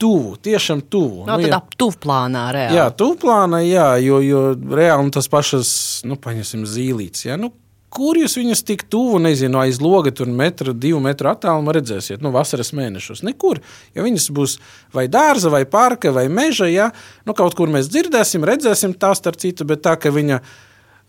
tuvu, 0.00 0.36
tiešām 0.40 0.80
tuvu. 0.88 1.26
Nav 1.28 1.40
Nu, 1.42 1.46
ja- 1.48 1.60
tuvplānā 1.76 2.44
reāli. 2.56 2.76
Jā, 2.78 2.86
tuvplānā, 2.96 3.60
jā, 3.68 3.88
jo, 4.00 4.20
jo 4.24 4.54
reāli 4.56 5.04
nu, 5.04 5.10
tas 5.12 5.28
pašas, 5.28 6.00
nu, 6.08 6.16
paņemsim 6.16 6.64
zīlītes. 6.64 7.26
Jā, 7.28 7.36
nu, 7.36 7.52
kur 7.90 8.18
jūs 8.18 8.36
viņus 8.38 8.62
tik 8.66 8.84
tuvu, 8.92 9.18
nezinu, 9.22 9.58
aiz 9.60 9.80
loga, 9.82 10.12
tur 10.14 10.30
metru, 10.30 10.74
divu 10.76 11.00
metru 11.02 11.30
attālumā 11.32 11.74
redzēsiet, 11.76 12.22
nu, 12.22 12.32
vasaras 12.34 12.72
mēnešos? 12.76 13.24
Nekur. 13.26 13.60
Jo 13.96 14.06
viņas 14.06 14.30
būs 14.36 14.56
vai 14.94 15.08
dārza, 15.10 15.50
vai 15.52 15.64
parka, 15.68 16.12
vai 16.14 16.28
meža, 16.32 16.70
jā, 16.70 16.90
nu, 17.26 17.36
kaut 17.38 17.58
kur 17.58 17.72
mēs 17.72 17.90
dzirdēsim, 17.90 18.46
redzēsim 18.46 18.94
tā 19.00 19.12
starp 19.18 19.40
citu, 19.42 19.66
bet 19.68 19.82
tā, 19.86 19.96
ka 20.00 20.14
viņa 20.14 20.40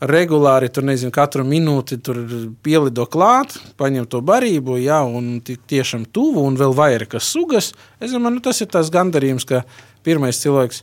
regulāri 0.01 0.71
tur, 0.73 0.85
nezinu, 0.87 1.13
katru 1.13 1.45
minūti 1.45 1.99
pielido 2.65 3.05
klāt, 3.05 3.53
paņem 3.77 4.07
to 4.09 4.23
barību, 4.25 4.79
jā, 4.81 5.03
un 5.05 5.35
tik 5.45 5.61
tiešām 5.69 6.07
tuvu, 6.09 6.41
un 6.49 6.57
vēl 6.57 6.73
vairākas 6.77 7.29
sugas. 7.29 7.71
Es 8.01 8.15
domāju, 8.15 8.39
nu, 8.39 8.45
tas 8.49 8.63
ir 8.65 8.71
tas 8.73 8.89
gandarījums, 8.93 9.45
ka 9.45 9.61
pirmais 10.01 10.41
cilvēks 10.41 10.81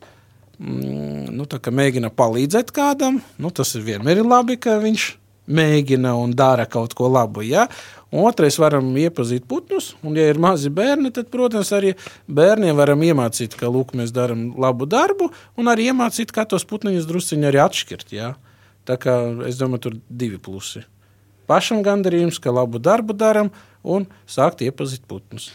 mm, 0.62 1.34
nu, 1.34 1.48
mēģina 1.50 2.14
palīdzēt 2.14 2.70
kādam. 2.74 3.18
Nu, 3.42 3.50
tas 3.50 3.74
ir 3.74 3.82
vienmēr 3.90 4.22
ir 4.22 4.30
labi, 4.30 4.54
ka 4.62 4.78
viņš 4.84 5.08
mēģina 5.48 6.12
un 6.18 6.34
dara 6.36 6.66
kaut 6.70 6.94
ko 6.96 7.08
labu. 7.12 7.42
Ja? 7.46 7.66
Otrais, 8.08 8.56
varam 8.60 8.90
iepazīt 8.96 9.44
putnus, 9.48 9.92
un, 10.02 10.16
ja 10.16 10.28
ir 10.30 10.40
mazi 10.40 10.70
bērni, 10.72 11.12
tad, 11.14 11.28
protams, 11.32 11.72
arī 11.76 11.94
bērniem 12.24 12.76
varam 12.78 13.02
iemācīt, 13.04 13.56
ka 13.58 13.68
lūk, 13.72 13.92
mēs 13.98 14.14
darām 14.16 14.50
labu 14.60 14.88
darbu, 14.88 15.30
un 15.60 15.68
arī 15.68 15.90
iemācīt, 15.92 16.32
kā 16.32 16.46
tos 16.48 16.64
putniņus 16.68 17.08
drusciņi 17.08 17.50
arī 17.50 17.62
atšķirt. 17.66 18.14
Ja? 18.16 18.32
Tā 18.88 18.96
kā 19.00 19.18
es 19.48 19.60
domāju, 19.60 19.84
tur 19.88 19.98
divi 20.08 20.40
plusi. 20.40 20.84
Pašam 21.48 21.82
gandarījums, 21.84 22.40
ka 22.40 22.52
labu 22.52 22.80
darbu 22.80 23.16
darām, 23.16 23.52
un 23.84 24.08
sākt 24.28 24.64
iepazīt 24.64 25.04
putnus. 25.08 25.50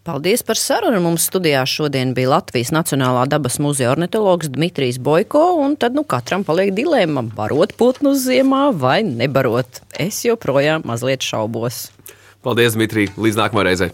Paldies 0.00 0.40
par 0.40 0.56
sarunu. 0.56 0.96
Mums 1.04 1.26
studijā 1.28 1.60
šodien 1.68 2.14
bija 2.16 2.30
Latvijas 2.32 2.70
Nacionālā 2.72 3.26
dabas 3.28 3.58
muzeja 3.60 3.90
ornitologs 3.92 4.48
Dmitrijs 4.48 4.96
Boiko. 4.96 5.42
un 5.60 5.76
Tad 5.76 5.94
nu, 5.94 6.06
katram 6.08 6.44
paliek 6.44 6.72
dilemma, 6.72 7.20
barot 7.36 7.74
putnus 7.76 8.24
ziemā 8.24 8.70
vai 8.72 9.02
nebarot. 9.04 9.82
Es 9.92 10.22
joprojām 10.24 10.86
mazliet 10.88 11.20
šaubos. 11.20 11.90
Paldies, 12.40 12.72
Dimitrij! 12.78 13.10
Līdz 13.20 13.42
nākamajai 13.42 13.68
reizei! 13.68 13.90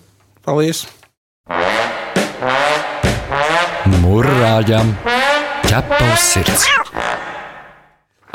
Paldies! 0.47 0.85
Mūrāģam 3.99 4.95
ķepa 5.67 6.01
uz 6.07 6.31
sirds! 6.31 6.71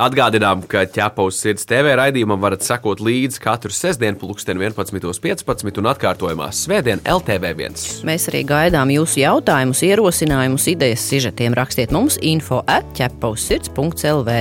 Atgādinām, 0.02 0.64
ka 0.66 0.82
ķepa 0.90 1.28
uz 1.30 1.38
sirds 1.38 1.68
TV 1.70 1.92
raidījumam 2.00 2.40
varat 2.42 2.64
sekot 2.66 3.04
līdzi 3.06 3.38
katru 3.44 3.70
sestdienu, 3.76 4.18
pulksten 4.18 4.58
11.15 4.58 5.78
un 5.78 5.90
atkārtojumā 5.92 6.48
Svētdien 6.58 7.04
LTV1. 7.06 7.78
Mēs 8.08 8.26
arī 8.32 8.42
gaidām 8.50 8.90
jūsu 8.96 9.22
jautājumus, 9.22 9.84
ierosinājumus, 9.86 10.66
idejas, 10.74 11.06
sižetiem. 11.06 11.54
Rakstiet 11.58 11.94
mums 11.94 12.18
info 12.18 12.64
atķepausirds.lv. 12.66 14.40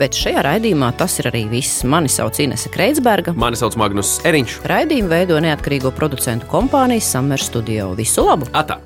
Bet 0.00 0.16
šajā 0.16 0.46
raidījumā 0.48 0.94
tas 0.96 1.18
ir 1.20 1.28
arī 1.34 1.44
viss. 1.52 1.84
Mani 1.84 2.08
sauc 2.12 2.40
Inese 2.40 2.72
Kreitsberga. 2.72 3.36
Mani 3.36 3.60
sauc 3.60 3.76
Magnus 3.76 4.16
Eriņš. 4.24 4.62
Raidījumu 4.72 5.12
veido 5.12 5.44
neatkarīgo 5.44 5.92
producentu 5.92 6.48
kompānijas 6.48 7.12
Summer 7.12 7.40
Studio. 7.52 7.92
Visu 8.00 8.24
labu! 8.24 8.48
Atā! 8.56 8.80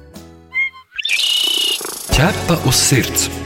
Ķepa 2.16 2.64
uz 2.66 2.88
sirds! 2.90 3.45